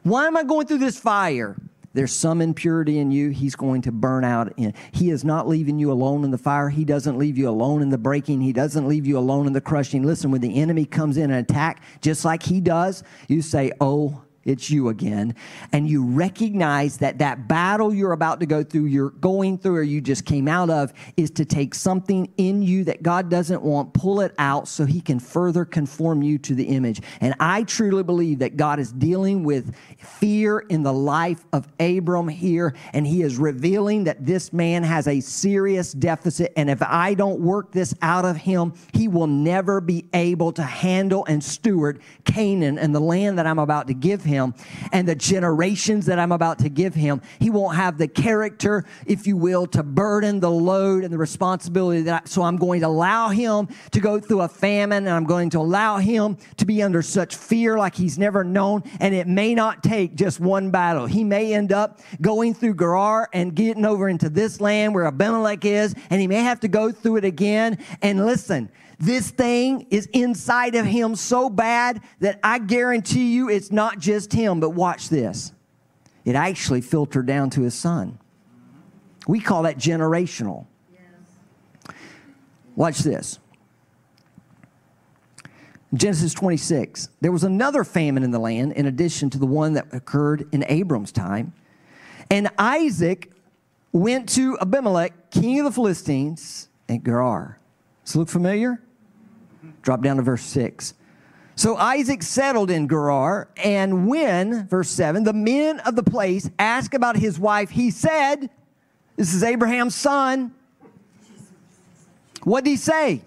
Why 0.04 0.28
am 0.28 0.36
I 0.36 0.44
going 0.44 0.68
through 0.68 0.80
this 0.80 1.00
fire? 1.00 1.56
There's 1.94 2.14
some 2.14 2.42
impurity 2.42 3.00
in 3.00 3.12
you 3.12 3.30
he's 3.30 3.56
going 3.56 3.82
to 3.84 3.92
burn 3.92 4.24
out 4.24 4.54
in. 4.58 4.74
He 4.92 5.10
is 5.10 5.26
not 5.26 5.48
leaving 5.48 5.78
you 5.78 5.92
alone 5.92 6.24
in 6.24 6.32
the 6.32 6.38
fire. 6.38 6.70
He 6.70 6.86
doesn't 6.86 7.18
leave 7.18 7.38
you 7.38 7.50
alone 7.50 7.82
in 7.82 7.90
the 7.90 7.98
breaking. 7.98 8.42
He 8.42 8.54
doesn't 8.54 8.88
leave 8.88 9.06
you 9.06 9.18
alone 9.18 9.48
in 9.48 9.54
the 9.54 9.62
crushing. 9.62 10.04
Listen, 10.04 10.32
when 10.32 10.42
the 10.42 10.60
enemy 10.60 10.86
comes 10.86 11.18
in 11.18 11.32
and 11.32 11.50
attack, 11.50 11.84
just 12.02 12.24
like 12.24 12.44
he 12.44 12.62
does, 12.62 13.04
you 13.28 13.42
say, 13.42 13.72
Oh, 13.82 14.22
it's 14.44 14.72
you 14.72 14.90
again. 14.90 15.36
And 15.72 15.88
you 15.88 16.04
recognize 16.04 16.98
that 16.98 17.20
that 17.20 17.48
battle 17.48 17.94
you're 17.94 18.12
about 18.12 18.40
to 18.40 18.46
go 18.46 18.64
through 18.64 18.86
you're 18.86 19.12
going 19.12 19.58
through 19.58 19.76
or 19.76 19.84
you 19.84 20.02
just 20.02 20.26
came 20.26 20.48
out 20.48 20.70
of 20.70 20.94
is 21.16 21.30
to 21.32 21.46
take 21.46 21.76
something 21.76 22.32
in 22.38 22.62
you 22.62 22.84
that 22.86 23.04
god 23.04 23.30
doesn't 23.30 23.62
want 23.62 23.94
pull 23.94 24.22
it 24.22 24.34
out 24.40 24.68
so 24.68 24.86
he 24.86 25.00
can 25.00 25.20
further 25.20 25.64
conform 25.64 26.24
you 26.24 26.38
to 26.40 26.56
the 26.56 26.64
image. 26.64 27.02
And 27.20 27.36
i 27.40 27.64
truly 27.64 28.04
believe 28.04 28.40
that 28.40 28.58
god 28.58 28.80
is 28.80 28.92
dealing 28.92 29.44
with 29.44 29.76
fear 30.00 30.60
in 30.60 30.82
the 30.82 30.94
life 30.94 31.46
of 31.54 31.68
abram 31.80 32.28
here 32.28 32.74
and 32.94 33.06
he 33.06 33.22
is 33.22 33.38
revealing 33.38 34.06
that 34.06 34.26
this 34.26 34.52
man 34.52 34.84
has 34.84 35.08
a 35.08 35.20
serious 35.20 35.94
deficit. 35.94 36.52
And 36.56 36.70
if 36.70 36.82
i 36.82 37.14
don't 37.14 37.40
work 37.40 37.72
this 37.72 37.94
out 38.02 38.26
of 38.26 38.38
him 38.38 38.74
he 38.94 39.08
will 39.08 39.28
never 39.28 39.82
be 39.82 40.06
able 40.14 40.52
to 40.54 40.64
handle 40.64 41.26
and 41.26 41.44
steward 41.44 42.02
canaan 42.26 42.80
and 42.80 42.96
the 42.96 43.00
land 43.00 43.38
that 43.38 43.46
i'm 43.46 43.60
about 43.60 43.88
to 43.88 43.94
give 43.94 44.24
him 44.24 44.31
him 44.32 44.54
and 44.92 45.08
the 45.08 45.16
generations 45.16 46.06
that 46.06 46.18
I'm 46.18 46.32
about 46.32 46.60
to 46.60 46.70
give 46.70 46.96
him. 46.96 47.22
He 47.40 47.50
won't 47.50 47.76
have 47.76 47.98
the 47.98 48.08
character, 48.08 48.86
if 49.06 49.28
you 49.28 49.36
will, 49.36 49.68
to 49.68 49.84
burden 49.84 50.40
the 50.40 50.50
load 50.50 51.04
and 51.04 51.14
the 51.14 51.18
responsibility 51.18 52.02
that 52.04 52.24
I, 52.24 52.28
so 52.28 52.42
I'm 52.44 52.58
going 52.58 52.82
to 52.82 52.88
allow 52.88 53.30
him 53.30 53.68
to 53.92 54.00
go 54.00 54.20
through 54.20 54.42
a 54.42 54.48
famine 54.48 55.06
and 55.06 55.10
I'm 55.10 55.26
going 55.26 55.50
to 55.52 55.60
allow 55.60 55.98
him 55.98 56.38
to 56.58 56.66
be 56.66 56.82
under 56.82 57.02
such 57.02 57.36
fear 57.36 57.78
like 57.78 57.96
he's 57.96 58.18
never 58.18 58.44
known. 58.44 58.84
And 59.00 59.14
it 59.14 59.28
may 59.28 59.54
not 59.54 59.84
take 59.84 60.16
just 60.16 60.40
one 60.40 60.72
battle. 60.72 61.06
He 61.06 61.24
may 61.24 61.54
end 61.54 61.72
up 61.72 62.00
going 62.22 62.54
through 62.54 62.76
Gerar 62.76 63.30
and 63.34 63.54
getting 63.54 63.86
over 63.86 64.08
into 64.08 64.30
this 64.30 64.62
land 64.62 64.96
where 64.96 65.06
Abimelech 65.06 65.66
is, 65.66 65.94
and 66.10 66.22
he 66.22 66.28
may 66.28 66.42
have 66.42 66.62
to 66.62 66.68
go 66.68 66.92
through 66.92 67.18
it 67.18 67.26
again. 67.26 67.78
And 68.02 68.26
listen, 68.26 68.70
this 69.02 69.32
thing 69.32 69.88
is 69.90 70.06
inside 70.14 70.76
of 70.76 70.86
him 70.86 71.16
so 71.16 71.50
bad 71.50 72.02
that 72.20 72.40
I 72.44 72.60
guarantee 72.60 73.34
you 73.34 73.50
it's 73.50 73.72
not 73.72 73.98
just 73.98 74.32
him, 74.32 74.60
but 74.60 74.70
watch 74.72 75.10
this. 75.10 75.52
It 76.24 76.36
actually 76.36 76.82
filtered 76.82 77.26
down 77.26 77.50
to 77.52 77.62
his 77.62 77.74
son. 77.74 78.20
We 79.28 79.40
call 79.40 79.64
that 79.64 79.78
generational. 79.78 80.68
Watch 82.76 83.00
this. 83.00 83.40
Genesis 85.94 86.34
26. 86.36 87.10
There 87.22 87.32
was 87.32 87.44
another 87.44 87.84
famine 87.84 88.24
in 88.24 88.32
the 88.32 88.40
land 88.40 88.74
in 88.74 88.86
addition 88.86 89.30
to 89.32 89.40
the 89.40 89.48
one 89.48 89.74
that 89.74 89.88
occurred 89.92 90.48
in 90.52 90.64
Abram's 90.68 91.12
time. 91.12 91.54
And 92.30 92.50
Isaac 92.58 93.32
went 93.92 94.30
to 94.30 94.58
Abimelech, 94.60 95.32
king 95.32 95.60
of 95.60 95.66
the 95.66 95.72
Philistines, 95.72 96.70
at 96.88 97.04
Gerar. 97.04 97.60
Does 98.06 98.16
it 98.16 98.20
look 98.20 98.30
familiar? 98.30 98.82
Drop 99.82 100.02
down 100.02 100.18
to 100.18 100.22
verse 100.22 100.44
6. 100.44 100.94
So 101.56 101.76
Isaac 101.76 102.24
settled 102.24 102.72
in 102.72 102.88
Gerar, 102.88 103.50
and 103.58 104.08
when, 104.08 104.68
verse 104.68 104.90
7, 104.90 105.24
the 105.24 105.34
men 105.34 105.80
of 105.82 105.96
the 105.96 106.04
place 106.04 106.50
asked 106.58 106.94
about 106.94 107.18
his 107.18 107.40
wife, 107.40 107.70
he 107.70 107.92
said, 107.92 108.50
This 109.16 109.34
is 109.34 109.44
Abraham's 109.44 109.96
son. 109.96 110.54
What 112.44 112.64
did 112.64 112.72
he 112.72 112.78
say? 112.78 113.22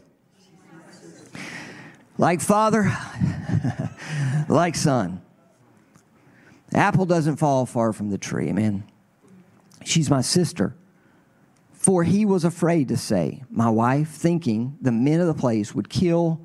Like 2.17 2.41
father, 2.41 2.97
like 4.49 4.75
son. 4.75 5.21
Apple 6.73 7.07
doesn't 7.07 7.37
fall 7.37 7.67
far 7.67 7.93
from 7.93 8.11
the 8.11 8.19
tree, 8.19 8.49
amen. 8.49 8.85
She's 9.85 10.11
my 10.11 10.23
sister. 10.23 10.75
For 11.85 12.03
he 12.03 12.25
was 12.25 12.47
afraid 12.47 12.89
to 12.89 12.97
say, 12.97 13.43
My 13.51 13.69
wife, 13.69 14.09
thinking 14.09 14.79
the 14.81 14.91
men 14.91 15.21
of 15.21 15.27
the 15.27 15.35
place 15.35 15.75
would 15.75 15.91
kill 15.91 16.41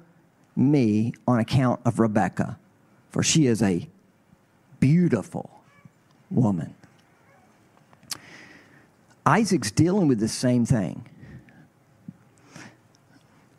me 0.53 1.13
on 1.25 1.39
account 1.39 1.79
of 1.85 1.97
Rebekah, 1.97 2.59
for 3.09 3.23
she 3.23 3.45
is 3.45 3.63
a 3.63 3.87
beautiful 4.81 5.49
woman. 6.29 6.75
Isaac's 9.25 9.71
dealing 9.71 10.09
with 10.09 10.19
the 10.19 10.27
same 10.27 10.65
thing. 10.65 11.07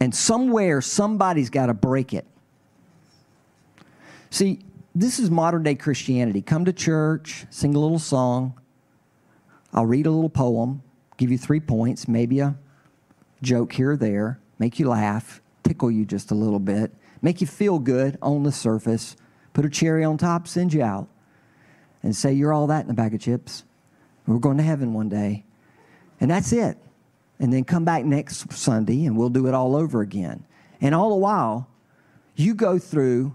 And 0.01 0.15
somewhere, 0.15 0.83
somebody's 0.83 1.49
got 1.49 1.67
to 1.67 1.75
break 1.75 2.13
it. 2.13 2.27
See, 4.29 4.59
this 4.95 5.19
is 5.19 5.31
modern 5.31 5.63
day 5.63 5.77
Christianity. 5.77 6.43
Come 6.43 6.67
to 6.67 6.75
church, 6.75 7.47
sing 7.49 7.75
a 7.75 7.79
little 7.79 7.99
song. 7.99 8.61
I'll 9.73 9.87
read 9.87 10.05
a 10.05 10.11
little 10.11 10.29
poem 10.29 10.83
give 11.21 11.31
you 11.31 11.37
three 11.37 11.61
points, 11.61 12.09
maybe 12.09 12.41
a 12.41 12.57
joke 13.43 13.75
here 13.75 13.93
or 13.93 13.97
there, 13.97 14.41
make 14.59 14.79
you 14.79 14.89
laugh, 14.89 15.43
tickle 15.63 15.91
you 15.91 16.07
just 16.07 16.31
a 16.31 16.35
little 16.35 16.59
bit, 16.59 16.93
make 17.21 17.43
you 17.43 17.47
feel 17.47 17.79
good 17.79 18.17
on 18.23 18.43
the 18.43 18.51
surface, 18.51 19.17
put 19.53 19.67
a 19.67 19.69
cherry 19.69 20.03
on 20.03 20.17
top, 20.17 20.49
send 20.49 20.73
you 20.73 20.83
out, 20.83 21.09
and 22.03 22.17
say 22.17 22.33
you're 22.33 22.55
all 22.55 22.67
that 22.69 22.87
in 22.87 22.91
a 22.91 22.95
bag 22.95 23.13
of 23.13 23.21
chips. 23.21 23.65
We're 24.27 24.39
going 24.39 24.57
to 24.57 24.63
heaven 24.63 24.95
one 24.95 25.11
day. 25.11 25.45
And 26.21 26.31
that's 26.31 26.53
it. 26.53 26.79
And 27.39 27.53
then 27.53 27.65
come 27.65 27.85
back 27.85 28.05
next 28.05 28.51
Sunday 28.53 29.05
and 29.05 29.15
we'll 29.15 29.29
do 29.29 29.47
it 29.47 29.53
all 29.53 29.77
over 29.77 30.01
again. 30.01 30.47
And 30.81 30.95
all 30.95 31.11
the 31.11 31.17
while, 31.17 31.69
you 32.35 32.55
go 32.55 32.79
through 32.79 33.35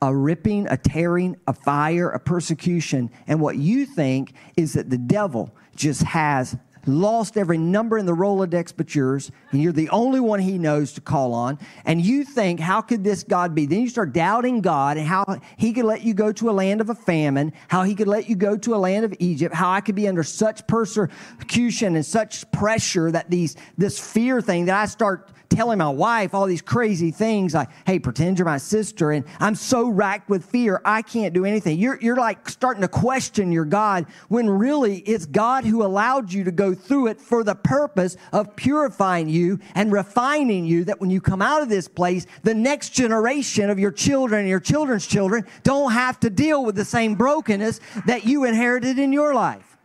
a 0.00 0.14
ripping, 0.14 0.68
a 0.68 0.78
tearing, 0.78 1.36
a 1.46 1.52
fire, 1.52 2.08
a 2.08 2.18
persecution, 2.18 3.10
and 3.26 3.40
what 3.40 3.56
you 3.56 3.84
think 3.84 4.32
is 4.56 4.72
that 4.72 4.88
the 4.88 4.98
devil 4.98 5.54
just 5.74 6.02
has 6.02 6.56
lost 6.86 7.36
every 7.36 7.58
number 7.58 7.98
in 7.98 8.06
the 8.06 8.14
Rolodex 8.14 8.72
but 8.76 8.94
yours, 8.94 9.30
and 9.50 9.60
you're 9.60 9.72
the 9.72 9.88
only 9.90 10.20
one 10.20 10.40
he 10.40 10.58
knows 10.58 10.92
to 10.92 11.00
call 11.00 11.34
on, 11.34 11.58
and 11.84 12.00
you 12.00 12.24
think, 12.24 12.60
how 12.60 12.80
could 12.80 13.04
this 13.04 13.22
God 13.22 13.54
be? 13.54 13.66
Then 13.66 13.80
you 13.80 13.88
start 13.88 14.12
doubting 14.12 14.60
God 14.60 14.96
and 14.96 15.06
how 15.06 15.40
he 15.56 15.72
could 15.72 15.84
let 15.84 16.02
you 16.02 16.14
go 16.14 16.32
to 16.32 16.50
a 16.50 16.52
land 16.52 16.80
of 16.80 16.90
a 16.90 16.94
famine, 16.94 17.52
how 17.68 17.82
he 17.82 17.94
could 17.94 18.08
let 18.08 18.28
you 18.28 18.36
go 18.36 18.56
to 18.56 18.74
a 18.74 18.76
land 18.76 19.04
of 19.04 19.14
Egypt, 19.18 19.54
how 19.54 19.70
I 19.70 19.80
could 19.80 19.94
be 19.94 20.08
under 20.08 20.22
such 20.22 20.66
persecution 20.66 21.96
and 21.96 22.06
such 22.06 22.50
pressure 22.52 23.10
that 23.10 23.30
these 23.30 23.56
this 23.76 23.98
fear 23.98 24.40
thing 24.40 24.66
that 24.66 24.76
I 24.76 24.86
start 24.86 25.30
telling 25.56 25.78
my 25.78 25.88
wife 25.88 26.34
all 26.34 26.44
these 26.44 26.60
crazy 26.60 27.10
things 27.10 27.54
like, 27.54 27.70
hey, 27.86 27.98
pretend 27.98 28.38
you're 28.38 28.44
my 28.44 28.58
sister. 28.58 29.10
And 29.10 29.24
I'm 29.40 29.54
so 29.54 29.88
racked 29.88 30.28
with 30.28 30.44
fear, 30.44 30.82
I 30.84 31.00
can't 31.00 31.32
do 31.32 31.46
anything. 31.46 31.78
You're, 31.78 31.98
you're 32.00 32.16
like 32.16 32.48
starting 32.50 32.82
to 32.82 32.88
question 32.88 33.50
your 33.50 33.64
God 33.64 34.04
when 34.28 34.50
really 34.50 34.98
it's 34.98 35.24
God 35.24 35.64
who 35.64 35.82
allowed 35.82 36.30
you 36.30 36.44
to 36.44 36.52
go 36.52 36.74
through 36.74 37.06
it 37.06 37.20
for 37.20 37.42
the 37.42 37.54
purpose 37.54 38.18
of 38.32 38.54
purifying 38.54 39.30
you 39.30 39.58
and 39.74 39.90
refining 39.90 40.66
you 40.66 40.84
that 40.84 41.00
when 41.00 41.08
you 41.08 41.22
come 41.22 41.40
out 41.40 41.62
of 41.62 41.70
this 41.70 41.88
place, 41.88 42.26
the 42.42 42.54
next 42.54 42.90
generation 42.90 43.70
of 43.70 43.78
your 43.78 43.92
children 43.92 44.40
and 44.40 44.48
your 44.50 44.60
children's 44.60 45.06
children 45.06 45.46
don't 45.62 45.92
have 45.92 46.20
to 46.20 46.28
deal 46.28 46.66
with 46.66 46.76
the 46.76 46.84
same 46.84 47.14
brokenness 47.14 47.80
that 48.04 48.26
you 48.26 48.44
inherited 48.44 48.98
in 48.98 49.10
your 49.10 49.32
life. 49.34 49.75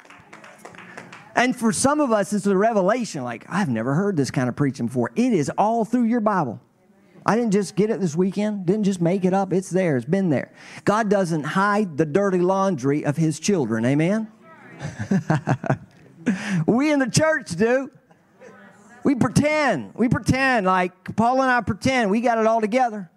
And 1.35 1.55
for 1.55 1.71
some 1.71 1.99
of 1.99 2.11
us, 2.11 2.33
it's 2.33 2.45
a 2.45 2.55
revelation 2.55 3.23
like, 3.23 3.45
I've 3.49 3.69
never 3.69 3.93
heard 3.93 4.17
this 4.17 4.31
kind 4.31 4.49
of 4.49 4.55
preaching 4.55 4.87
before. 4.87 5.11
It 5.15 5.33
is 5.33 5.49
all 5.57 5.85
through 5.85 6.03
your 6.03 6.19
Bible. 6.19 6.59
I 7.25 7.35
didn't 7.35 7.51
just 7.51 7.75
get 7.75 7.89
it 7.89 7.99
this 7.99 8.15
weekend, 8.15 8.65
didn't 8.65 8.83
just 8.83 8.99
make 8.99 9.25
it 9.25 9.33
up. 9.33 9.53
It's 9.53 9.69
there, 9.69 9.95
it's 9.95 10.05
been 10.05 10.29
there. 10.29 10.51
God 10.85 11.09
doesn't 11.09 11.43
hide 11.43 11.97
the 11.97 12.05
dirty 12.05 12.39
laundry 12.39 13.05
of 13.05 13.15
his 13.15 13.39
children. 13.39 13.85
Amen? 13.85 14.27
we 16.65 16.91
in 16.91 16.99
the 16.99 17.09
church 17.09 17.51
do. 17.51 17.91
We 19.03 19.15
pretend. 19.15 19.93
We 19.95 20.09
pretend 20.09 20.65
like 20.65 21.15
Paula 21.15 21.43
and 21.43 21.51
I 21.51 21.61
pretend 21.61 22.09
we 22.11 22.21
got 22.21 22.37
it 22.37 22.47
all 22.47 22.61
together, 22.61 23.09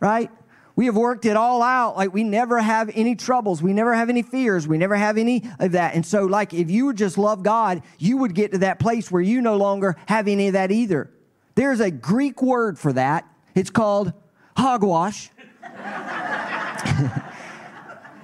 right? 0.00 0.30
We 0.78 0.86
have 0.86 0.96
worked 0.96 1.24
it 1.24 1.36
all 1.36 1.60
out. 1.60 1.96
Like 1.96 2.14
we 2.14 2.22
never 2.22 2.60
have 2.60 2.88
any 2.94 3.16
troubles. 3.16 3.60
We 3.60 3.72
never 3.72 3.92
have 3.94 4.08
any 4.08 4.22
fears. 4.22 4.68
We 4.68 4.78
never 4.78 4.94
have 4.94 5.18
any 5.18 5.42
of 5.58 5.72
that. 5.72 5.96
And 5.96 6.06
so, 6.06 6.24
like, 6.24 6.54
if 6.54 6.70
you 6.70 6.86
would 6.86 6.96
just 6.96 7.18
love 7.18 7.42
God, 7.42 7.82
you 7.98 8.18
would 8.18 8.32
get 8.32 8.52
to 8.52 8.58
that 8.58 8.78
place 8.78 9.10
where 9.10 9.20
you 9.20 9.40
no 9.40 9.56
longer 9.56 9.96
have 10.06 10.28
any 10.28 10.46
of 10.46 10.52
that 10.52 10.70
either. 10.70 11.10
There's 11.56 11.80
a 11.80 11.90
Greek 11.90 12.42
word 12.42 12.78
for 12.78 12.92
that. 12.92 13.26
It's 13.56 13.70
called 13.70 14.12
hogwash. 14.56 15.30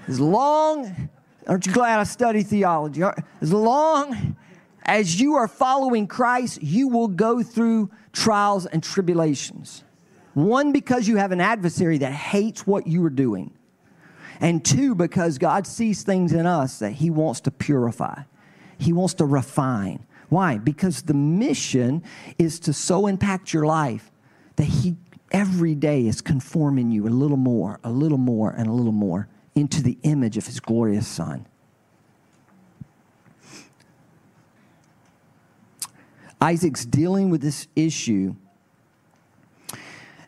as 0.07 0.21
long, 0.21 1.09
aren't 1.49 1.67
you 1.67 1.73
glad 1.73 1.99
I 1.99 2.05
study 2.05 2.45
theology? 2.45 3.03
As 3.41 3.53
long 3.53 4.37
as 4.85 5.21
you 5.21 5.35
are 5.35 5.49
following 5.49 6.07
Christ, 6.07 6.63
you 6.63 6.87
will 6.87 7.09
go 7.09 7.43
through 7.43 7.91
trials 8.13 8.65
and 8.67 8.81
tribulations. 8.81 9.83
One, 10.35 10.73
because 10.73 11.07
you 11.07 11.17
have 11.17 11.33
an 11.33 11.41
adversary 11.41 11.99
that 11.99 12.13
hates 12.13 12.67
what 12.67 12.87
you 12.87 13.05
are 13.05 13.11
doing. 13.11 13.55
And 14.41 14.65
two, 14.65 14.95
because 14.95 15.39
God 15.39 15.67
sees 15.67 16.03
things 16.03 16.33
in 16.33 16.45
us 16.45 16.81
that 16.81 16.93
He 16.93 17.09
wants 17.09 17.41
to 17.43 17.51
purify, 17.51 18.23
He 18.77 18.93
wants 18.93 19.15
to 19.15 19.25
refine. 19.25 20.05
Why? 20.29 20.59
Because 20.59 21.03
the 21.03 21.15
mission 21.15 22.03
is 22.39 22.59
to 22.61 22.73
so 22.73 23.07
impact 23.07 23.53
your 23.53 23.65
life 23.65 24.11
that 24.57 24.65
He 24.65 24.97
every 25.31 25.75
day 25.75 26.07
is 26.07 26.21
conforming 26.21 26.91
you 26.91 27.07
a 27.07 27.11
little 27.11 27.37
more, 27.37 27.79
a 27.85 27.91
little 27.91 28.19
more, 28.19 28.51
and 28.51 28.67
a 28.67 28.73
little 28.73 28.93
more 28.93 29.29
into 29.55 29.83
the 29.83 29.99
image 30.03 30.37
of 30.37 30.47
His 30.47 30.59
glorious 30.59 31.07
Son. 31.07 31.47
Isaac's 36.41 36.85
dealing 36.85 37.31
with 37.31 37.41
this 37.41 37.69
issue 37.77 38.35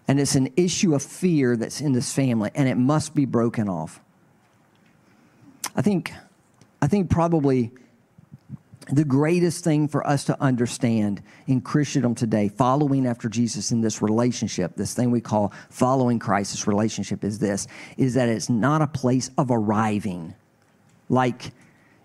and 0.09 0.21
it's 0.21 0.35
an 0.35 0.53
issue 0.57 0.95
of 0.95 1.03
fear 1.03 1.57
that's 1.57 1.81
in 1.81 1.93
this 1.93 2.13
family, 2.13 2.51
and 2.55 2.69
it 2.69 2.77
must 2.77 3.15
be 3.15 3.25
broken 3.25 3.69
off. 3.69 4.01
I 5.75 5.83
think, 5.83 6.13
I 6.81 6.87
think 6.87 7.11
probably 7.11 7.73
the 8.89 9.05
greatest 9.05 9.65
thing 9.65 9.89
for 9.89 10.07
us 10.07 10.25
to 10.25 10.41
understand 10.41 11.21
in 11.49 11.61
Christendom 11.61 12.15
today, 12.15 12.49
following 12.49 13.07
after 13.07 13.29
Jesus 13.29 13.73
in 13.73 13.81
this 13.81 14.01
relationship, 14.01 14.77
this 14.77 14.95
thing 14.95 15.11
we 15.11 15.21
call 15.21 15.53
following 15.71 16.21
Christ, 16.21 16.53
this 16.53 16.69
relationship 16.69 17.25
is 17.25 17.39
this, 17.39 17.67
is 17.97 18.15
that 18.15 18.29
it's 18.29 18.49
not 18.49 18.83
a 18.83 18.87
place 18.87 19.31
of 19.37 19.51
arriving. 19.51 20.35
Like 21.09 21.53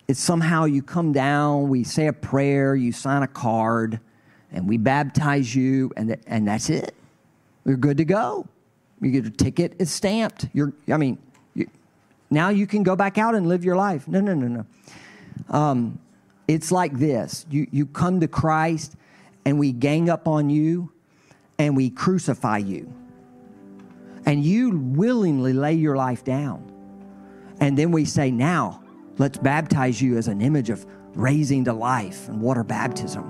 it's 0.08 0.20
somehow 0.20 0.66
you 0.66 0.82
come 0.82 1.14
down, 1.14 1.70
we 1.70 1.84
say 1.84 2.08
a 2.08 2.14
prayer, 2.14 2.76
you 2.76 2.92
sign 2.92 3.22
a 3.22 3.28
card, 3.28 4.00
and 4.52 4.68
we 4.68 4.78
baptize 4.78 5.56
you, 5.56 5.92
and, 5.96 6.18
and 6.26 6.48
that's 6.48 6.70
it. 6.70 6.96
You're 7.65 7.78
good 7.78 7.97
to 7.97 8.06
go. 8.06 8.47
You 9.02 9.12
get 9.12 9.26
a 9.26 9.32
ticket, 9.32 9.76
it's 9.80 9.91
stamped. 9.91 10.47
You're, 10.54 10.74
I 10.91 10.97
mean, 10.97 11.17
you, 11.56 11.67
now 12.30 12.50
you 12.50 12.67
can 12.67 12.84
go 12.84 12.95
back 12.95 13.17
out 13.17 13.34
and 13.34 13.47
live 13.47 13.65
your 13.65 13.76
life. 13.76 14.08
No, 14.08 14.19
no, 14.19 14.34
no, 14.34 14.47
no. 14.47 14.65
Um, 15.50 16.00
it's 16.47 16.71
like 16.71 16.97
this 16.97 17.45
you, 17.50 17.67
you 17.71 17.86
come 17.86 18.19
to 18.19 18.28
Christ, 18.28 18.95
and 19.45 19.58
we 19.58 19.71
gang 19.71 20.10
up 20.10 20.28
on 20.28 20.50
you, 20.50 20.91
and 21.58 21.76
we 21.76 21.89
crucify 21.89 22.58
you. 22.58 22.93
And 24.26 24.43
you 24.43 24.78
willingly 24.78 25.54
lay 25.54 25.74
your 25.74 25.95
life 25.95 26.24
down. 26.24 26.71
And 27.60 27.78
then 27.78 27.91
we 27.91 28.06
say, 28.06 28.30
now 28.30 28.84
let's 29.17 29.38
baptize 29.39 30.00
you 30.02 30.17
as 30.17 30.28
an 30.28 30.41
image 30.41 30.69
of 30.69 30.86
raising 31.15 31.65
to 31.65 31.74
life 31.74 32.28
and 32.28 32.39
water 32.39 32.63
baptism. 32.63 33.24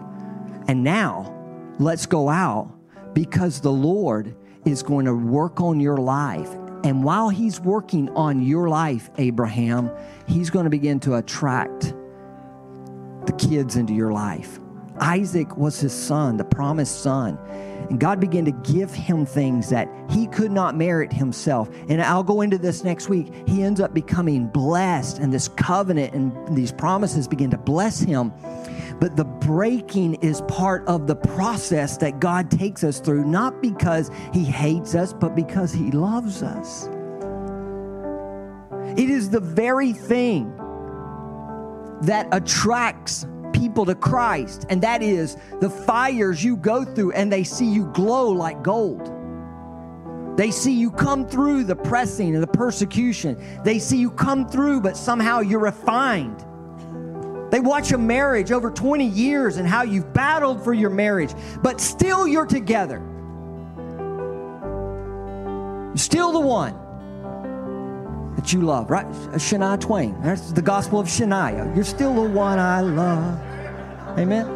And 0.67 0.83
now 0.83 1.33
let's 1.79 2.05
go 2.05 2.29
out 2.29 2.73
because 3.13 3.61
the 3.61 3.71
Lord 3.71 4.35
is 4.65 4.83
going 4.83 5.05
to 5.05 5.13
work 5.13 5.59
on 5.61 5.79
your 5.79 5.97
life. 5.97 6.49
And 6.83 7.03
while 7.03 7.29
He's 7.29 7.59
working 7.59 8.09
on 8.09 8.41
your 8.41 8.69
life, 8.69 9.09
Abraham, 9.17 9.91
He's 10.27 10.49
going 10.49 10.65
to 10.65 10.69
begin 10.69 10.99
to 11.01 11.15
attract 11.15 11.93
the 13.25 13.33
kids 13.33 13.75
into 13.75 13.93
your 13.93 14.11
life. 14.11 14.59
Isaac 14.99 15.57
was 15.57 15.79
his 15.79 15.93
son, 15.93 16.37
the 16.37 16.43
promised 16.43 17.01
son. 17.01 17.37
And 17.89 17.99
God 17.99 18.19
began 18.19 18.45
to 18.45 18.51
give 18.51 18.93
him 18.93 19.25
things 19.25 19.69
that 19.69 19.89
he 20.09 20.27
could 20.27 20.51
not 20.51 20.75
merit 20.75 21.11
himself. 21.11 21.69
And 21.89 22.01
I'll 22.01 22.23
go 22.23 22.41
into 22.41 22.57
this 22.57 22.83
next 22.83 23.09
week. 23.09 23.33
He 23.47 23.63
ends 23.63 23.81
up 23.81 23.93
becoming 23.93 24.47
blessed, 24.47 25.17
and 25.17 25.33
this 25.33 25.47
covenant 25.47 26.13
and 26.13 26.55
these 26.55 26.71
promises 26.71 27.27
begin 27.27 27.49
to 27.51 27.57
bless 27.57 27.99
him. 27.99 28.31
But 29.01 29.15
the 29.15 29.25
breaking 29.25 30.13
is 30.21 30.41
part 30.41 30.87
of 30.87 31.07
the 31.07 31.15
process 31.15 31.97
that 31.97 32.19
God 32.19 32.51
takes 32.51 32.83
us 32.83 32.99
through, 32.99 33.25
not 33.25 33.59
because 33.59 34.11
he 34.31 34.43
hates 34.45 34.93
us, 34.93 35.11
but 35.11 35.35
because 35.35 35.73
he 35.73 35.89
loves 35.89 36.43
us. 36.43 36.87
It 38.95 39.09
is 39.09 39.31
the 39.31 39.39
very 39.39 39.91
thing 39.91 40.55
that 42.03 42.27
attracts 42.31 43.25
people 43.53 43.87
to 43.87 43.95
Christ, 43.95 44.67
and 44.69 44.83
that 44.83 45.01
is 45.01 45.35
the 45.59 45.69
fires 45.69 46.43
you 46.43 46.55
go 46.55 46.85
through 46.85 47.13
and 47.13 47.33
they 47.33 47.43
see 47.43 47.65
you 47.65 47.87
glow 47.93 48.29
like 48.29 48.61
gold. 48.61 49.11
They 50.37 50.51
see 50.51 50.73
you 50.73 50.91
come 50.91 51.27
through 51.27 51.63
the 51.63 51.75
pressing 51.75 52.35
and 52.35 52.43
the 52.43 52.47
persecution. 52.47 53.35
They 53.63 53.79
see 53.79 53.97
you 53.97 54.11
come 54.11 54.47
through, 54.47 54.81
but 54.81 54.95
somehow 54.95 55.39
you're 55.39 55.59
refined. 55.59 56.45
They 57.51 57.59
watch 57.59 57.91
a 57.91 57.97
marriage 57.97 58.51
over 58.51 58.71
20 58.71 59.05
years 59.05 59.57
and 59.57 59.67
how 59.67 59.83
you've 59.83 60.13
battled 60.13 60.63
for 60.63 60.73
your 60.73 60.89
marriage, 60.89 61.33
but 61.61 61.81
still 61.81 62.25
you're 62.25 62.45
together. 62.45 63.01
You're 65.89 65.97
Still 65.97 66.31
the 66.31 66.39
one 66.39 66.73
that 68.37 68.53
you 68.53 68.61
love, 68.61 68.89
right? 68.89 69.05
Uh, 69.05 69.35
Shania 69.35 69.77
Twain. 69.77 70.15
That's 70.21 70.53
the 70.53 70.61
gospel 70.61 71.01
of 71.01 71.07
Shania. 71.07 71.75
You're 71.75 71.83
still 71.83 72.15
the 72.15 72.29
one 72.29 72.57
I 72.57 72.79
love. 72.79 73.37
Amen. 74.17 74.47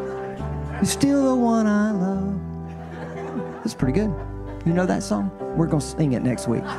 You're 0.76 0.84
still 0.86 1.28
the 1.28 1.36
one 1.36 1.66
I 1.66 1.90
love. 1.90 2.40
That's 3.56 3.74
pretty 3.74 3.92
good. 3.92 4.14
You 4.64 4.72
know 4.72 4.86
that 4.86 5.02
song? 5.02 5.30
We're 5.56 5.66
going 5.66 5.80
to 5.80 5.86
sing 5.86 6.14
it 6.14 6.22
next 6.22 6.48
week. 6.48 6.62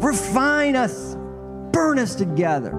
Refine 0.00 0.76
us, 0.76 1.07
us 1.96 2.16
together. 2.16 2.72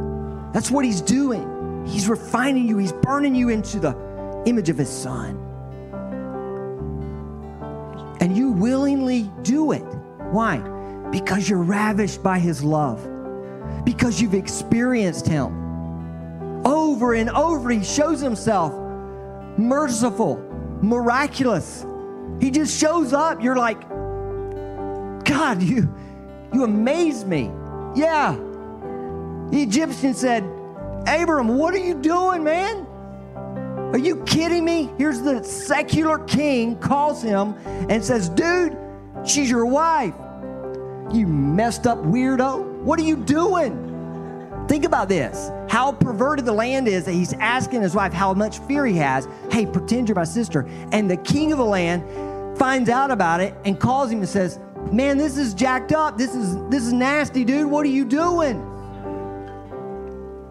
That's 0.54 0.70
what 0.70 0.84
he's 0.84 1.00
doing. 1.00 1.86
He's 1.88 2.10
refining 2.10 2.68
you, 2.68 2.78
he's 2.78 2.92
burning 2.92 3.34
you 3.34 3.48
into 3.48 3.80
the 3.80 4.44
image 4.46 4.70
of 4.70 4.78
his 4.78 4.90
son 4.90 5.50
and 8.20 8.36
you 8.36 8.52
willingly 8.52 9.32
do 9.42 9.72
it. 9.72 9.84
Why? 10.32 10.58
Because 11.12 11.50
you're 11.50 11.64
ravished 11.64 12.22
by 12.22 12.40
his 12.40 12.64
love, 12.64 13.08
because 13.86 14.22
you've 14.22 14.34
experienced 14.34 15.28
him. 15.28 16.66
Over 16.66 17.14
and 17.14 17.30
over, 17.30 17.70
he 17.70 17.84
shows 17.84 18.20
himself 18.20 18.74
merciful, 19.58 20.38
miraculous. 20.82 21.86
He 22.40 22.52
just 22.52 22.80
shows 22.80 23.14
up. 23.14 23.42
You're 23.42 23.56
like, 23.56 23.82
God, 25.26 25.64
you, 25.64 25.94
you 26.54 26.64
amaze 26.64 27.26
me. 27.26 27.52
Yeah. 27.96 28.38
The 29.52 29.62
Egyptian 29.62 30.14
said, 30.14 30.44
Abram, 31.08 31.48
what 31.58 31.74
are 31.74 31.80
you 31.80 31.96
doing, 31.96 32.44
man? 32.44 32.86
Are 33.94 33.98
you 33.98 34.24
kidding 34.26 34.64
me? 34.64 34.92
Here's 34.98 35.22
the 35.22 35.44
secular 35.44 36.20
king 36.20 36.78
calls 36.78 37.24
him 37.24 37.56
and 37.90 38.04
says, 38.04 38.30
Dude, 38.30 38.78
she's 39.26 39.50
your 39.50 39.66
wife. 39.66 40.14
You 41.12 41.26
messed 41.26 41.88
up 41.88 41.98
weirdo. 42.00 42.84
What 42.84 43.00
are 43.00 43.04
you 43.04 43.16
doing? 43.16 43.86
Think 44.68 44.86
about 44.86 45.10
this 45.10 45.50
how 45.68 45.92
perverted 45.92 46.46
the 46.46 46.54
land 46.54 46.88
is 46.88 47.06
that 47.06 47.14
he's 47.14 47.34
asking 47.34 47.82
his 47.82 47.96
wife 47.96 48.14
how 48.14 48.34
much 48.34 48.60
fear 48.60 48.86
he 48.86 48.96
has. 48.98 49.28
Hey, 49.52 49.66
pretend 49.66 50.08
you're 50.08 50.16
my 50.16 50.24
sister. 50.24 50.68
And 50.92 51.10
the 51.10 51.18
king 51.18 51.52
of 51.52 51.58
the 51.58 51.66
land 51.66 52.58
finds 52.58 52.90
out 52.90 53.10
about 53.10 53.40
it 53.40 53.56
and 53.66 53.80
calls 53.80 54.12
him 54.12 54.20
and 54.20 54.30
says, 54.30 54.60
Man, 54.92 55.18
this 55.18 55.38
is 55.38 55.56
jacked 55.56 55.92
up. 55.92 56.18
This 56.18 56.36
is 56.36 56.56
this 56.70 56.86
is 56.86 56.94
nasty, 56.94 57.44
dude. 57.44 57.70
What 57.70 57.86
are 57.86 57.90
you 57.90 58.06
doing? 58.06 58.69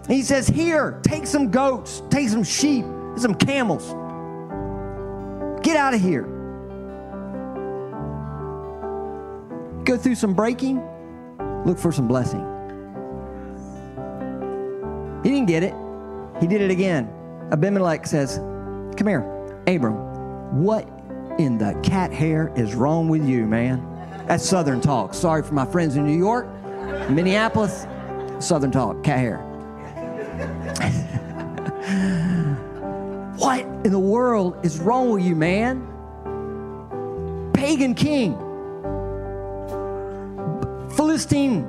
He 0.08 0.22
says, 0.22 0.48
Here, 0.48 0.98
take 1.02 1.26
some 1.26 1.50
goats, 1.50 2.02
take 2.08 2.28
some 2.28 2.42
sheep, 2.42 2.84
some 3.16 3.34
camels. 3.34 3.94
Get 5.62 5.76
out 5.76 5.92
of 5.92 6.00
here. 6.00 6.24
Go 9.84 9.96
through 9.96 10.14
some 10.14 10.34
breaking, 10.34 10.82
look 11.64 11.78
for 11.78 11.92
some 11.92 12.08
blessing. 12.08 12.40
He 15.22 15.30
didn't 15.30 15.46
get 15.46 15.62
it. 15.62 15.74
He 16.40 16.46
did 16.46 16.62
it 16.62 16.70
again. 16.70 17.12
Abimelech 17.52 18.06
says, 18.06 18.38
Come 18.96 19.06
here, 19.06 19.20
Abram, 19.66 20.62
what 20.62 20.88
in 21.38 21.58
the 21.58 21.78
cat 21.82 22.12
hair 22.12 22.52
is 22.56 22.74
wrong 22.74 23.08
with 23.08 23.26
you, 23.26 23.46
man? 23.46 23.84
That's 24.26 24.46
Southern 24.46 24.80
talk. 24.80 25.12
Sorry 25.12 25.42
for 25.42 25.54
my 25.54 25.66
friends 25.66 25.96
in 25.96 26.06
New 26.06 26.16
York, 26.16 26.46
Minneapolis, 27.10 27.86
Southern 28.38 28.70
talk, 28.70 29.02
cat 29.02 29.18
hair. 29.18 29.47
What 33.38 33.60
in 33.84 33.92
the 33.92 34.00
world 34.00 34.56
is 34.64 34.80
wrong 34.80 35.10
with 35.10 35.22
you, 35.22 35.36
man? 35.36 35.86
Pagan 37.54 37.94
king. 37.94 38.36
Philistine. 40.96 41.64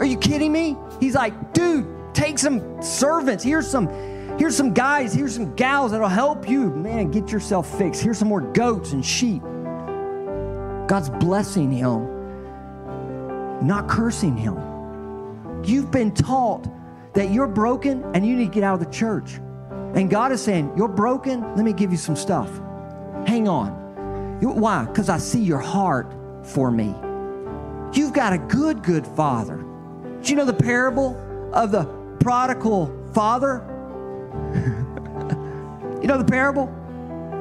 Are 0.00 0.04
you 0.04 0.18
kidding 0.18 0.50
me? 0.50 0.76
He's 0.98 1.14
like, 1.14 1.54
dude, 1.54 1.86
take 2.14 2.40
some 2.40 2.82
servants. 2.82 3.44
Here's 3.44 3.70
some 3.70 3.86
here's 4.38 4.56
some 4.56 4.74
guys, 4.74 5.14
here's 5.14 5.34
some 5.34 5.54
gals 5.54 5.92
that'll 5.92 6.08
help 6.08 6.48
you. 6.48 6.70
Man, 6.70 7.12
get 7.12 7.30
yourself 7.30 7.78
fixed. 7.78 8.02
Here's 8.02 8.18
some 8.18 8.28
more 8.28 8.40
goats 8.40 8.90
and 8.90 9.04
sheep. 9.04 9.42
God's 10.88 11.10
blessing 11.10 11.70
him, 11.70 12.06
not 13.64 13.88
cursing 13.88 14.36
him. 14.36 14.56
You've 15.64 15.92
been 15.92 16.12
taught 16.12 16.66
that 17.14 17.30
you're 17.30 17.46
broken 17.46 18.04
and 18.14 18.26
you 18.26 18.36
need 18.36 18.46
to 18.46 18.50
get 18.50 18.62
out 18.62 18.74
of 18.74 18.80
the 18.80 18.92
church. 18.92 19.34
And 19.94 20.10
God 20.10 20.32
is 20.32 20.42
saying, 20.42 20.72
You're 20.76 20.88
broken. 20.88 21.42
Let 21.54 21.64
me 21.64 21.72
give 21.72 21.90
you 21.90 21.96
some 21.96 22.16
stuff. 22.16 22.50
Hang 23.26 23.48
on. 23.48 23.82
Why? 24.40 24.84
Because 24.84 25.08
I 25.08 25.18
see 25.18 25.40
your 25.40 25.60
heart 25.60 26.12
for 26.42 26.70
me. 26.70 26.94
You've 27.92 28.12
got 28.12 28.32
a 28.32 28.38
good, 28.38 28.82
good 28.82 29.06
father. 29.06 29.64
Do 30.22 30.30
you 30.30 30.36
know 30.36 30.44
the 30.44 30.52
parable 30.52 31.16
of 31.52 31.70
the 31.70 31.84
prodigal 32.20 33.10
father? 33.14 33.64
you 36.02 36.08
know 36.08 36.18
the 36.18 36.24
parable? 36.24 36.66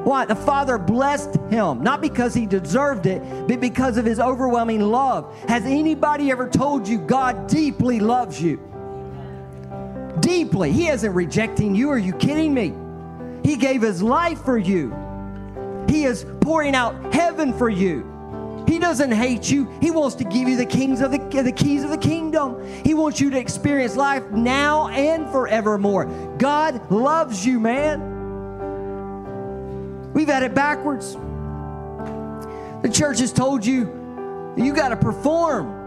Why? 0.03 0.25
The 0.25 0.35
father 0.35 0.77
blessed 0.77 1.35
him, 1.49 1.81
not 1.81 2.01
because 2.01 2.33
he 2.33 2.45
deserved 2.45 3.05
it, 3.05 3.21
but 3.47 3.59
because 3.59 3.97
of 3.97 4.05
his 4.05 4.19
overwhelming 4.19 4.81
love. 4.81 5.33
Has 5.47 5.65
anybody 5.65 6.29
ever 6.29 6.47
told 6.47 6.87
you 6.87 6.99
God 6.99 7.47
deeply 7.47 7.99
loves 7.99 8.41
you? 8.41 8.59
Deeply. 10.19 10.71
He 10.71 10.87
isn't 10.87 11.13
rejecting 11.13 11.75
you. 11.75 11.89
Are 11.89 11.97
you 11.97 12.13
kidding 12.13 12.53
me? 12.53 12.73
He 13.43 13.55
gave 13.57 13.81
his 13.81 14.01
life 14.01 14.43
for 14.43 14.57
you. 14.57 14.95
He 15.87 16.05
is 16.05 16.25
pouring 16.41 16.75
out 16.75 17.13
heaven 17.13 17.53
for 17.53 17.69
you. 17.69 18.09
He 18.67 18.79
doesn't 18.79 19.11
hate 19.11 19.51
you. 19.51 19.69
He 19.81 19.91
wants 19.91 20.15
to 20.15 20.23
give 20.23 20.47
you 20.47 20.55
the 20.55 20.65
kings 20.65 21.01
of 21.01 21.11
the, 21.11 21.17
the 21.17 21.51
keys 21.51 21.83
of 21.83 21.89
the 21.89 21.97
kingdom. 21.97 22.65
He 22.83 22.93
wants 22.93 23.19
you 23.19 23.29
to 23.29 23.37
experience 23.37 23.95
life 23.95 24.23
now 24.31 24.87
and 24.87 25.29
forevermore. 25.29 26.05
God 26.37 26.89
loves 26.89 27.45
you, 27.45 27.59
man. 27.59 28.11
We've 30.13 30.27
had 30.27 30.43
it 30.43 30.53
backwards. 30.53 31.13
The 32.83 32.89
church 32.91 33.19
has 33.19 33.33
told 33.33 33.65
you 33.65 34.53
you 34.57 34.73
got 34.73 34.89
to 34.89 34.95
perform. 34.95 35.81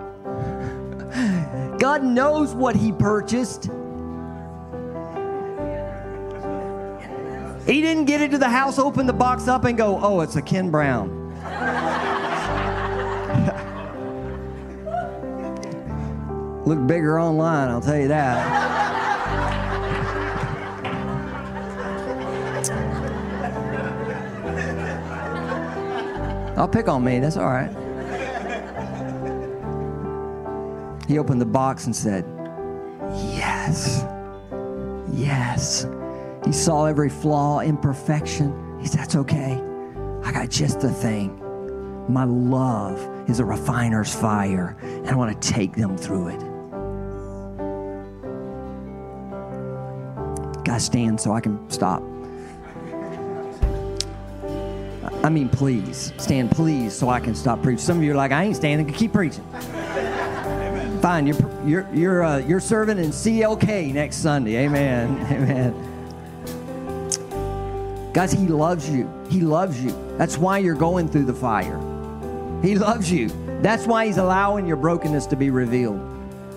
God 1.78 2.02
knows 2.04 2.54
what 2.54 2.76
he 2.76 2.92
purchased. 2.92 3.70
He 7.66 7.80
didn't 7.80 8.04
get 8.04 8.20
into 8.20 8.38
the 8.38 8.48
house, 8.48 8.78
open 8.78 9.06
the 9.06 9.12
box 9.12 9.48
up, 9.48 9.64
and 9.64 9.76
go, 9.76 9.98
oh, 10.00 10.20
it's 10.20 10.36
a 10.36 10.42
Ken 10.42 10.70
Brown. 10.70 11.10
Look 16.64 16.86
bigger 16.86 17.18
online, 17.18 17.68
I'll 17.68 17.80
tell 17.80 17.98
you 17.98 18.06
that. 18.08 18.46
I'll 26.56 26.68
pick 26.68 26.88
on 26.88 27.02
me, 27.02 27.18
that's 27.18 27.36
all 27.36 27.50
right. 27.50 27.70
He 31.08 31.18
opened 31.18 31.40
the 31.40 31.46
box 31.46 31.86
and 31.86 31.94
said, 31.94 32.24
Yes. 33.12 34.04
Yes. 35.12 35.86
He 36.46 36.52
saw 36.52 36.84
every 36.84 37.10
flaw, 37.10 37.60
imperfection. 37.60 38.78
He 38.80 38.86
said, 38.86 39.00
That's 39.00 39.16
okay. 39.16 39.60
I 40.22 40.32
got 40.32 40.48
just 40.48 40.80
the 40.80 40.92
thing. 40.92 41.42
My 42.08 42.22
love 42.22 43.00
is 43.28 43.40
a 43.40 43.44
refiner's 43.44 44.14
fire, 44.14 44.76
and 44.80 45.08
I 45.08 45.16
want 45.16 45.42
to 45.42 45.52
take 45.52 45.74
them 45.74 45.98
through 45.98 46.28
it. 46.28 46.38
Guys, 50.64 50.84
stand 50.84 51.20
so 51.20 51.32
I 51.32 51.40
can 51.40 51.68
stop. 51.68 52.00
I 55.24 55.28
mean, 55.28 55.48
please 55.48 56.12
stand, 56.16 56.52
please, 56.52 56.92
so 56.92 57.08
I 57.08 57.18
can 57.18 57.34
stop 57.34 57.60
preaching. 57.60 57.78
Some 57.78 57.98
of 57.98 58.04
you 58.04 58.12
are 58.12 58.16
like, 58.16 58.30
I 58.30 58.44
ain't 58.44 58.54
standing. 58.54 58.86
Keep 58.92 59.12
preaching. 59.12 59.44
Fine, 61.02 61.26
you're 61.26 61.36
you're 61.66 61.88
you're 61.92 62.22
uh, 62.22 62.38
you're 62.38 62.60
serving 62.60 62.98
in 62.98 63.10
CLK 63.10 63.92
next 63.92 64.16
Sunday. 64.18 64.64
Amen. 64.64 65.18
Amen. 65.32 65.95
Guys, 68.16 68.32
He 68.32 68.46
loves 68.46 68.88
you. 68.88 69.12
He 69.28 69.42
loves 69.42 69.84
you. 69.84 69.94
That's 70.16 70.38
why 70.38 70.56
you're 70.56 70.74
going 70.74 71.06
through 71.06 71.26
the 71.26 71.34
fire. 71.34 71.78
He 72.62 72.74
loves 72.74 73.12
you. 73.12 73.28
That's 73.60 73.86
why 73.86 74.06
He's 74.06 74.16
allowing 74.16 74.66
your 74.66 74.78
brokenness 74.78 75.26
to 75.26 75.36
be 75.36 75.50
revealed. 75.50 76.00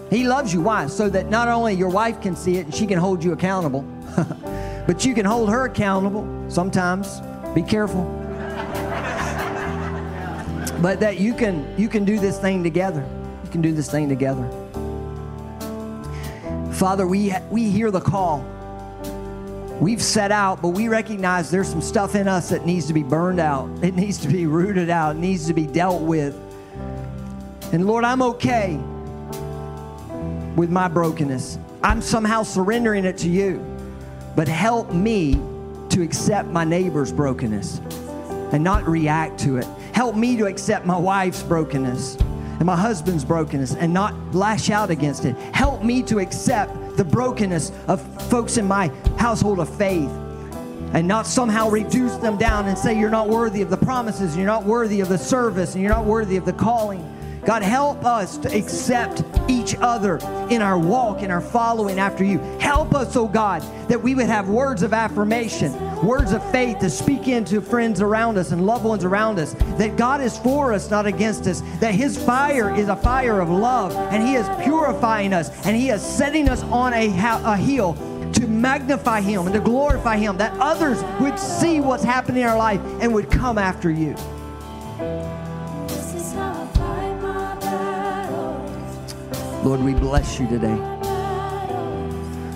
He 0.09 0.25
loves 0.25 0.53
you. 0.53 0.61
Why? 0.61 0.87
So 0.87 1.09
that 1.09 1.29
not 1.29 1.49
only 1.49 1.73
your 1.73 1.89
wife 1.89 2.21
can 2.21 2.37
see 2.37 2.55
it 2.55 2.67
and 2.67 2.73
she 2.73 2.87
can 2.87 2.97
hold 2.97 3.21
you 3.21 3.33
accountable, 3.33 3.81
but 4.87 5.03
you 5.03 5.13
can 5.13 5.25
hold 5.25 5.49
her 5.49 5.65
accountable 5.65 6.49
sometimes. 6.49 7.19
Be 7.53 7.61
careful 7.61 8.05
but 10.81 11.01
that 11.01 11.19
you 11.19 11.33
can 11.33 11.67
you 11.77 11.89
can 11.89 12.05
do 12.05 12.19
this 12.19 12.39
thing 12.39 12.63
together 12.63 13.05
you 13.43 13.49
can 13.49 13.61
do 13.61 13.73
this 13.73 13.91
thing 13.91 14.07
together 14.07 14.47
father 16.71 17.07
we 17.07 17.33
we 17.49 17.69
hear 17.69 17.89
the 17.89 17.99
call 17.99 18.45
we've 19.79 20.01
set 20.01 20.31
out 20.31 20.61
but 20.61 20.69
we 20.69 20.87
recognize 20.87 21.49
there's 21.49 21.69
some 21.69 21.81
stuff 21.81 22.15
in 22.15 22.27
us 22.27 22.49
that 22.49 22.65
needs 22.65 22.87
to 22.87 22.93
be 22.93 23.03
burned 23.03 23.39
out. 23.39 23.69
It 23.83 23.95
needs 23.95 24.17
to 24.19 24.27
be 24.27 24.45
rooted 24.45 24.89
out. 24.89 25.15
It 25.15 25.19
needs 25.19 25.47
to 25.47 25.53
be 25.53 25.65
dealt 25.65 26.01
with. 26.01 26.35
And 27.71 27.85
lord 27.85 28.03
i'm 28.03 28.21
okay 28.21 28.79
with 30.55 30.69
my 30.69 30.87
brokenness. 30.87 31.57
I'm 31.81 32.01
somehow 32.01 32.43
surrendering 32.43 33.05
it 33.05 33.17
to 33.19 33.29
you. 33.29 33.65
But 34.35 34.47
help 34.47 34.91
me 34.93 35.33
to 35.89 36.01
accept 36.01 36.49
my 36.49 36.63
neighbor's 36.63 37.11
brokenness 37.11 37.79
and 38.51 38.63
not 38.63 38.87
react 38.87 39.39
to 39.41 39.57
it. 39.57 39.65
Help 39.93 40.15
me 40.15 40.37
to 40.37 40.45
accept 40.47 40.85
my 40.85 40.97
wife's 40.97 41.43
brokenness 41.43 42.15
and 42.15 42.65
my 42.65 42.75
husband's 42.75 43.23
brokenness 43.23 43.75
and 43.75 43.93
not 43.93 44.13
lash 44.33 44.69
out 44.69 44.89
against 44.91 45.25
it. 45.25 45.35
Help 45.53 45.83
me 45.83 46.03
to 46.03 46.19
accept 46.19 46.75
the 46.99 47.05
brokenness 47.05 47.71
of 47.87 48.01
folks 48.29 48.57
in 48.57 48.67
my 48.67 48.89
household 49.17 49.61
of 49.61 49.73
faith 49.77 50.11
and 50.91 51.07
not 51.07 51.25
somehow 51.25 51.69
reduce 51.69 52.13
them 52.17 52.35
down 52.35 52.67
and 52.67 52.77
say 52.77 52.99
you're 52.99 53.09
not 53.09 53.29
worthy 53.29 53.61
of 53.61 53.69
the 53.69 53.77
promises, 53.77 54.35
you're 54.35 54.45
not 54.45 54.65
worthy 54.65 54.99
of 54.99 55.07
the 55.07 55.17
service, 55.17 55.75
and 55.75 55.81
you're 55.81 55.93
not 55.93 56.03
worthy 56.03 56.35
of 56.35 56.43
the 56.43 56.51
calling. 56.51 56.99
God, 57.49 57.63
help 57.63 58.05
us 58.05 58.37
to 58.37 58.55
accept 58.55 59.23
each 59.47 59.73
other 59.81 60.17
in 60.51 60.61
our 60.61 60.77
walk, 60.77 61.23
in 61.23 61.31
our 61.31 61.41
following 61.41 61.97
after 61.97 62.23
you. 62.23 62.37
Help 62.59 62.93
us, 62.93 63.15
oh 63.15 63.27
God, 63.27 63.63
that 63.89 63.99
we 63.99 64.13
would 64.13 64.27
have 64.27 64.49
words 64.49 64.83
of 64.83 64.93
affirmation, 64.93 65.73
words 66.05 66.31
of 66.31 66.47
faith 66.51 66.77
to 66.77 66.91
speak 66.91 67.27
into 67.27 67.59
friends 67.59 68.01
around 68.01 68.37
us 68.37 68.51
and 68.51 68.67
loved 68.67 68.85
ones 68.85 69.03
around 69.03 69.39
us, 69.39 69.53
that 69.79 69.97
God 69.97 70.21
is 70.21 70.37
for 70.37 70.73
us, 70.73 70.91
not 70.91 71.07
against 71.07 71.47
us, 71.47 71.61
that 71.79 71.95
His 71.95 72.23
fire 72.23 72.71
is 72.75 72.87
a 72.87 72.95
fire 72.95 73.39
of 73.39 73.49
love, 73.49 73.95
and 73.95 74.21
He 74.21 74.35
is 74.35 74.47
purifying 74.63 75.33
us, 75.33 75.49
and 75.65 75.75
He 75.75 75.89
is 75.89 76.03
setting 76.03 76.49
us 76.49 76.61
on 76.65 76.93
a, 76.93 77.07
a 77.07 78.31
to 78.33 78.47
magnify 78.47 79.21
Him 79.21 79.47
and 79.47 79.55
to 79.55 79.59
glorify 79.59 80.17
Him, 80.17 80.37
that 80.37 80.55
others 80.59 81.03
would 81.19 81.39
see 81.39 81.79
what's 81.79 82.03
happening 82.03 82.43
in 82.43 82.47
our 82.47 82.59
life 82.59 82.81
and 83.01 83.11
would 83.11 83.31
come 83.31 83.57
after 83.57 83.89
you. 83.89 84.15
Lord, 89.63 89.81
we 89.81 89.93
bless 89.93 90.39
you 90.39 90.47
today. 90.47 90.75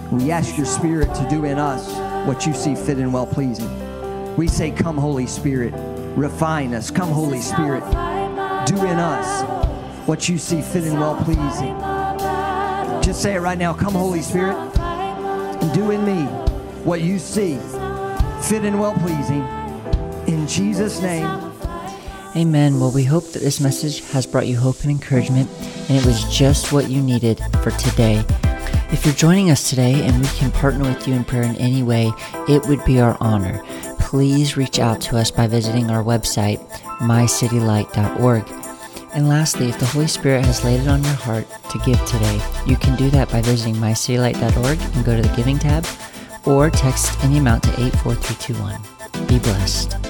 We 0.09 0.31
ask 0.31 0.55
your 0.55 0.65
Spirit 0.65 1.13
to 1.15 1.27
do 1.29 1.43
in 1.43 1.59
us 1.59 1.91
what 2.25 2.45
you 2.45 2.53
see 2.53 2.75
fit 2.75 2.97
and 2.97 3.13
well 3.13 3.27
pleasing. 3.27 3.69
We 4.37 4.47
say, 4.47 4.71
Come, 4.71 4.97
Holy 4.97 5.27
Spirit, 5.27 5.73
refine 6.15 6.73
us. 6.73 6.89
Come, 6.91 7.09
Holy 7.09 7.41
Spirit, 7.41 7.83
do 8.65 8.77
in 8.85 8.99
us 8.99 9.43
what 10.07 10.29
you 10.29 10.37
see 10.37 10.61
fit 10.61 10.85
and 10.85 10.97
well 10.97 11.21
pleasing. 11.23 11.77
Just 13.03 13.21
say 13.21 13.35
it 13.35 13.39
right 13.39 13.57
now. 13.57 13.73
Come, 13.73 13.95
Holy 13.95 14.21
Spirit, 14.21 14.55
and 14.77 15.73
do 15.73 15.91
in 15.91 16.05
me 16.05 16.23
what 16.85 17.01
you 17.01 17.19
see 17.19 17.55
fit 18.47 18.63
and 18.63 18.79
well 18.79 18.93
pleasing. 18.93 19.45
In 20.33 20.47
Jesus' 20.47 21.01
name. 21.01 21.25
Amen. 22.37 22.79
Well, 22.79 22.91
we 22.91 23.03
hope 23.03 23.31
that 23.33 23.39
this 23.39 23.59
message 23.59 24.09
has 24.11 24.25
brought 24.25 24.47
you 24.47 24.57
hope 24.57 24.81
and 24.83 24.89
encouragement 24.89 25.49
and 25.89 25.97
it 25.97 26.05
was 26.05 26.23
just 26.25 26.71
what 26.71 26.89
you 26.89 27.01
needed 27.01 27.41
for 27.61 27.71
today. 27.71 28.23
If 28.91 29.05
you're 29.05 29.15
joining 29.15 29.49
us 29.49 29.69
today 29.69 30.05
and 30.05 30.21
we 30.21 30.27
can 30.27 30.51
partner 30.51 30.83
with 30.83 31.07
you 31.07 31.15
in 31.15 31.23
prayer 31.23 31.43
in 31.43 31.55
any 31.55 31.81
way, 31.81 32.11
it 32.47 32.65
would 32.67 32.83
be 32.85 32.99
our 32.99 33.17
honor. 33.19 33.63
Please 33.99 34.55
reach 34.55 34.77
out 34.79 35.01
to 35.01 35.17
us 35.17 35.31
by 35.31 35.47
visiting 35.47 35.89
our 35.89 36.03
website, 36.03 36.59
mycitylight.org. 36.99 38.47
And 39.15 39.27
lastly, 39.27 39.69
if 39.69 39.79
the 39.79 39.85
Holy 39.85 40.07
Spirit 40.07 40.45
has 40.45 40.63
laid 40.63 40.81
it 40.81 40.87
on 40.87 41.03
your 41.03 41.13
heart 41.13 41.47
to 41.71 41.79
give 41.79 42.03
today, 42.05 42.39
you 42.67 42.75
can 42.77 42.95
do 42.95 43.09
that 43.11 43.29
by 43.29 43.41
visiting 43.41 43.75
mycitylight.org 43.75 44.79
and 44.79 45.05
go 45.05 45.15
to 45.15 45.27
the 45.27 45.35
giving 45.35 45.57
tab 45.57 45.85
or 46.45 46.69
text 46.69 47.23
any 47.23 47.37
amount 47.37 47.63
to 47.63 47.69
84321. 47.69 49.27
Be 49.27 49.39
blessed. 49.39 50.02